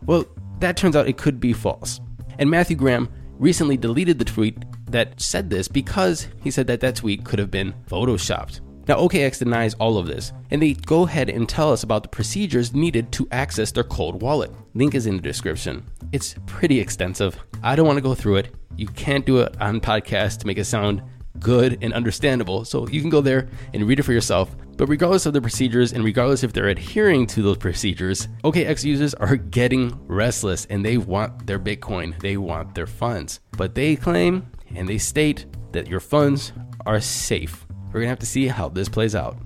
Well, 0.04 0.24
that 0.60 0.76
turns 0.76 0.96
out 0.96 1.08
it 1.08 1.18
could 1.18 1.40
be 1.40 1.52
false. 1.52 2.00
And 2.38 2.50
Matthew 2.50 2.76
Graham 2.76 3.08
recently 3.38 3.76
deleted 3.76 4.18
the 4.18 4.24
tweet 4.24 4.64
that 4.90 5.20
said 5.20 5.50
this 5.50 5.68
because 5.68 6.28
he 6.42 6.50
said 6.50 6.66
that 6.68 6.80
that 6.80 6.96
tweet 6.96 7.24
could 7.24 7.38
have 7.38 7.50
been 7.50 7.74
photoshopped. 7.88 8.60
Now, 8.88 8.98
OKEx 8.98 9.40
denies 9.40 9.74
all 9.74 9.98
of 9.98 10.06
this, 10.06 10.32
and 10.50 10.62
they 10.62 10.74
go 10.74 11.02
ahead 11.06 11.28
and 11.28 11.48
tell 11.48 11.72
us 11.72 11.82
about 11.82 12.04
the 12.04 12.08
procedures 12.08 12.72
needed 12.72 13.10
to 13.12 13.26
access 13.32 13.72
their 13.72 13.82
cold 13.82 14.22
wallet. 14.22 14.52
Link 14.74 14.94
is 14.94 15.06
in 15.06 15.16
the 15.16 15.22
description. 15.22 15.84
It's 16.12 16.36
pretty 16.46 16.78
extensive. 16.78 17.36
I 17.64 17.74
don't 17.74 17.86
want 17.86 17.96
to 17.96 18.02
go 18.02 18.14
through 18.14 18.36
it. 18.36 18.54
You 18.76 18.86
can't 18.86 19.26
do 19.26 19.38
it 19.38 19.60
on 19.60 19.80
podcast 19.80 20.38
to 20.38 20.46
make 20.46 20.58
it 20.58 20.66
sound 20.66 21.02
good 21.40 21.78
and 21.82 21.92
understandable, 21.92 22.64
so 22.64 22.86
you 22.88 23.00
can 23.00 23.10
go 23.10 23.20
there 23.20 23.48
and 23.74 23.88
read 23.88 23.98
it 23.98 24.04
for 24.04 24.12
yourself. 24.12 24.54
But 24.76 24.86
regardless 24.86 25.26
of 25.26 25.32
the 25.32 25.40
procedures 25.40 25.92
and 25.92 26.04
regardless 26.04 26.44
if 26.44 26.52
they're 26.52 26.68
adhering 26.68 27.26
to 27.28 27.42
those 27.42 27.56
procedures, 27.56 28.28
OKEx 28.44 28.84
users 28.84 29.14
are 29.14 29.36
getting 29.36 29.98
restless 30.06 30.64
and 30.66 30.84
they 30.84 30.96
want 30.96 31.46
their 31.46 31.58
Bitcoin, 31.58 32.18
they 32.20 32.36
want 32.36 32.74
their 32.74 32.86
funds. 32.86 33.40
But 33.56 33.74
they 33.74 33.96
claim 33.96 34.46
and 34.74 34.88
they 34.88 34.98
state 34.98 35.46
that 35.72 35.88
your 35.88 36.00
funds 36.00 36.52
are 36.84 37.00
safe. 37.00 37.65
We're 37.96 38.02
gonna 38.02 38.10
have 38.10 38.18
to 38.18 38.26
see 38.26 38.46
how 38.46 38.68
this 38.68 38.90
plays 38.90 39.14
out. 39.14 39.38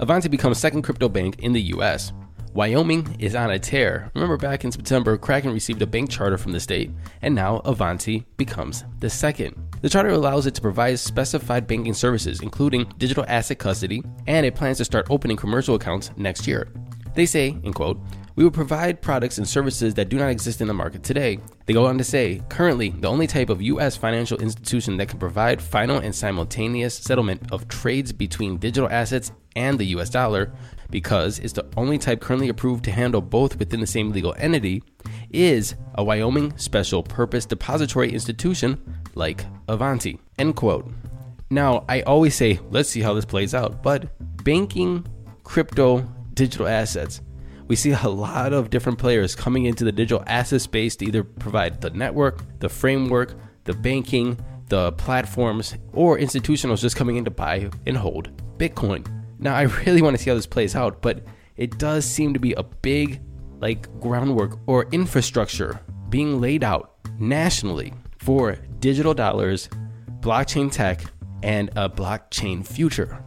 Avanti 0.00 0.28
becomes 0.28 0.58
second 0.58 0.82
crypto 0.82 1.08
bank 1.08 1.38
in 1.38 1.52
the 1.52 1.62
US. 1.76 2.12
Wyoming 2.54 3.14
is 3.20 3.36
on 3.36 3.52
a 3.52 3.58
tear. 3.60 4.10
Remember 4.16 4.36
back 4.36 4.64
in 4.64 4.72
September, 4.72 5.16
Kraken 5.16 5.52
received 5.52 5.80
a 5.82 5.86
bank 5.86 6.10
charter 6.10 6.36
from 6.36 6.50
the 6.50 6.58
state, 6.58 6.90
and 7.22 7.36
now 7.36 7.58
Avanti 7.58 8.26
becomes 8.36 8.82
the 8.98 9.08
second. 9.08 9.54
The 9.80 9.88
charter 9.88 10.08
allows 10.08 10.46
it 10.46 10.56
to 10.56 10.60
provide 10.60 10.98
specified 10.98 11.68
banking 11.68 11.94
services, 11.94 12.40
including 12.40 12.92
digital 12.98 13.24
asset 13.28 13.60
custody, 13.60 14.02
and 14.26 14.44
it 14.44 14.56
plans 14.56 14.78
to 14.78 14.84
start 14.84 15.06
opening 15.08 15.36
commercial 15.36 15.76
accounts 15.76 16.10
next 16.16 16.48
year. 16.48 16.66
They 17.14 17.26
say, 17.26 17.56
in 17.62 17.72
quote, 17.72 18.00
we 18.34 18.44
will 18.44 18.50
provide 18.50 19.02
products 19.02 19.38
and 19.38 19.46
services 19.46 19.92
that 19.94 20.08
do 20.08 20.16
not 20.16 20.30
exist 20.30 20.62
in 20.62 20.66
the 20.66 20.74
market 20.74 21.02
today. 21.02 21.38
They 21.66 21.74
go 21.74 21.86
on 21.86 21.98
to 21.98 22.04
say, 22.04 22.40
currently, 22.48 22.88
the 22.88 23.08
only 23.08 23.26
type 23.26 23.50
of 23.50 23.60
U.S. 23.60 23.96
financial 23.96 24.38
institution 24.38 24.96
that 24.96 25.08
can 25.08 25.18
provide 25.18 25.60
final 25.60 25.98
and 25.98 26.14
simultaneous 26.14 26.94
settlement 26.94 27.52
of 27.52 27.68
trades 27.68 28.12
between 28.12 28.56
digital 28.56 28.88
assets 28.90 29.32
and 29.54 29.78
the 29.78 29.84
U.S. 29.86 30.08
dollar, 30.08 30.50
because 30.88 31.38
it's 31.40 31.52
the 31.52 31.66
only 31.76 31.98
type 31.98 32.20
currently 32.20 32.48
approved 32.48 32.84
to 32.84 32.90
handle 32.90 33.20
both 33.20 33.58
within 33.58 33.80
the 33.80 33.86
same 33.86 34.10
legal 34.12 34.34
entity, 34.38 34.82
is 35.30 35.74
a 35.96 36.04
Wyoming 36.04 36.56
Special 36.56 37.02
Purpose 37.02 37.44
Depository 37.44 38.10
Institution 38.12 38.80
like 39.14 39.44
Avanti. 39.68 40.18
End 40.38 40.56
quote. 40.56 40.90
Now, 41.50 41.84
I 41.86 42.00
always 42.02 42.34
say, 42.34 42.60
let's 42.70 42.88
see 42.88 43.02
how 43.02 43.12
this 43.12 43.26
plays 43.26 43.54
out, 43.54 43.82
but 43.82 44.08
banking 44.42 45.06
crypto 45.44 46.08
digital 46.34 46.66
assets 46.66 47.20
we 47.72 47.76
see 47.76 47.92
a 47.92 48.08
lot 48.08 48.52
of 48.52 48.68
different 48.68 48.98
players 48.98 49.34
coming 49.34 49.64
into 49.64 49.82
the 49.82 49.92
digital 49.92 50.22
asset 50.26 50.60
space 50.60 50.94
to 50.96 51.06
either 51.06 51.24
provide 51.24 51.80
the 51.80 51.88
network, 51.88 52.42
the 52.58 52.68
framework, 52.68 53.34
the 53.64 53.72
banking, 53.72 54.38
the 54.68 54.92
platforms, 54.92 55.74
or 55.94 56.18
institutionals 56.18 56.80
just 56.80 56.96
coming 56.96 57.16
in 57.16 57.24
to 57.24 57.30
buy 57.30 57.70
and 57.86 57.96
hold 57.96 58.30
Bitcoin. 58.58 59.06
Now, 59.38 59.54
I 59.54 59.62
really 59.86 60.02
want 60.02 60.16
to 60.16 60.22
see 60.22 60.28
how 60.30 60.36
this 60.36 60.46
plays 60.46 60.76
out, 60.76 61.00
but 61.00 61.24
it 61.56 61.78
does 61.78 62.04
seem 62.04 62.34
to 62.34 62.40
be 62.40 62.52
a 62.52 62.62
big 62.62 63.22
like 63.60 63.88
groundwork 64.00 64.58
or 64.66 64.86
infrastructure 64.92 65.80
being 66.08 66.40
laid 66.40 66.64
out 66.64 66.96
nationally 67.18 67.94
for 68.18 68.56
digital 68.80 69.14
dollars, 69.14 69.68
blockchain 70.20 70.70
tech, 70.70 71.04
and 71.42 71.70
a 71.76 71.88
blockchain 71.88 72.66
future. 72.66 73.24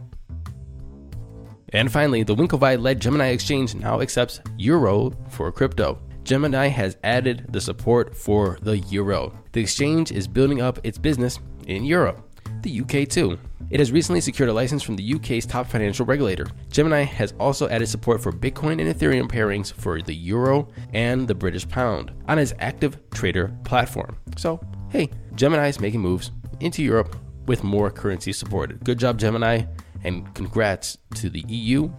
And 1.72 1.90
finally, 1.90 2.22
the 2.22 2.34
Winklevi 2.34 2.80
led 2.80 3.00
Gemini 3.00 3.28
exchange 3.28 3.74
now 3.74 4.00
accepts 4.00 4.40
Euro 4.56 5.12
for 5.28 5.50
crypto. 5.50 5.98
Gemini 6.22 6.66
has 6.68 6.96
added 7.04 7.46
the 7.50 7.60
support 7.60 8.16
for 8.16 8.58
the 8.62 8.78
Euro. 8.78 9.32
The 9.52 9.60
exchange 9.60 10.12
is 10.12 10.26
building 10.26 10.60
up 10.60 10.78
its 10.84 10.98
business 10.98 11.38
in 11.66 11.84
Europe, 11.84 12.20
the 12.62 12.80
UK 12.80 13.08
too. 13.08 13.38
It 13.70 13.80
has 13.80 13.90
recently 13.90 14.20
secured 14.20 14.48
a 14.48 14.52
license 14.52 14.82
from 14.82 14.96
the 14.96 15.14
UK's 15.14 15.46
top 15.46 15.66
financial 15.66 16.06
regulator. 16.06 16.46
Gemini 16.70 17.02
has 17.02 17.34
also 17.40 17.68
added 17.68 17.88
support 17.88 18.22
for 18.22 18.32
Bitcoin 18.32 18.80
and 18.80 18.94
Ethereum 18.94 19.28
pairings 19.28 19.72
for 19.72 20.00
the 20.02 20.14
Euro 20.14 20.68
and 20.92 21.26
the 21.26 21.34
British 21.34 21.68
Pound 21.68 22.12
on 22.28 22.38
its 22.38 22.54
active 22.60 22.98
trader 23.10 23.56
platform. 23.64 24.16
So, 24.36 24.60
hey, 24.90 25.10
Gemini 25.34 25.68
is 25.68 25.80
making 25.80 26.00
moves 26.00 26.30
into 26.60 26.82
Europe 26.82 27.16
with 27.46 27.64
more 27.64 27.90
currency 27.90 28.32
supported. 28.32 28.84
Good 28.84 28.98
job, 28.98 29.18
Gemini 29.18 29.64
and 30.04 30.32
congrats 30.34 30.98
to 31.14 31.30
the 31.30 31.44
EU 31.48 31.90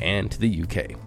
and 0.00 0.30
to 0.30 0.38
the 0.38 0.62
UK. 0.62 0.98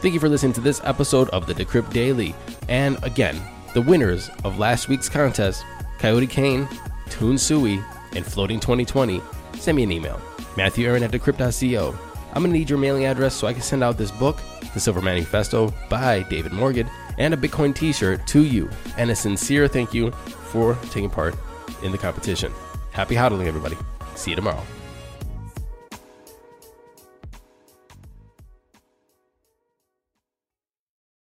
Thank 0.00 0.14
you 0.14 0.20
for 0.20 0.30
listening 0.30 0.54
to 0.54 0.62
this 0.62 0.80
episode 0.84 1.28
of 1.28 1.46
the 1.46 1.52
Decrypt 1.52 1.92
Daily. 1.92 2.34
And 2.68 3.02
again, 3.04 3.38
the 3.74 3.82
winners 3.82 4.30
of 4.44 4.58
last 4.58 4.88
week's 4.88 5.10
contest, 5.10 5.62
Coyote 5.98 6.26
Kane, 6.26 6.66
Toon 7.10 7.36
Sui, 7.36 7.80
and 8.16 8.24
Floating 8.24 8.58
2020, 8.60 9.20
send 9.58 9.76
me 9.76 9.82
an 9.82 9.92
email. 9.92 10.18
Matthew 10.56 10.86
Aaron 10.86 11.02
at 11.02 11.10
decrypt.co. 11.10 11.94
I'm 12.32 12.42
gonna 12.42 12.52
need 12.52 12.70
your 12.70 12.78
mailing 12.78 13.04
address 13.04 13.34
so 13.34 13.46
I 13.46 13.52
can 13.52 13.62
send 13.62 13.84
out 13.84 13.98
this 13.98 14.10
book, 14.10 14.40
The 14.72 14.80
Silver 14.80 15.02
Manifesto 15.02 15.72
by 15.88 16.22
David 16.24 16.52
Morgan, 16.52 16.88
and 17.18 17.34
a 17.34 17.36
Bitcoin 17.36 17.74
t 17.74 17.92
shirt 17.92 18.26
to 18.28 18.42
you. 18.42 18.70
And 18.96 19.10
a 19.10 19.14
sincere 19.14 19.68
thank 19.68 19.92
you 19.92 20.12
for 20.12 20.78
taking 20.90 21.10
part 21.10 21.34
in 21.82 21.92
the 21.92 21.98
competition. 21.98 22.52
Happy 22.92 23.14
hodling, 23.14 23.46
everybody. 23.46 23.76
See 24.14 24.30
you 24.30 24.36
tomorrow. 24.36 24.62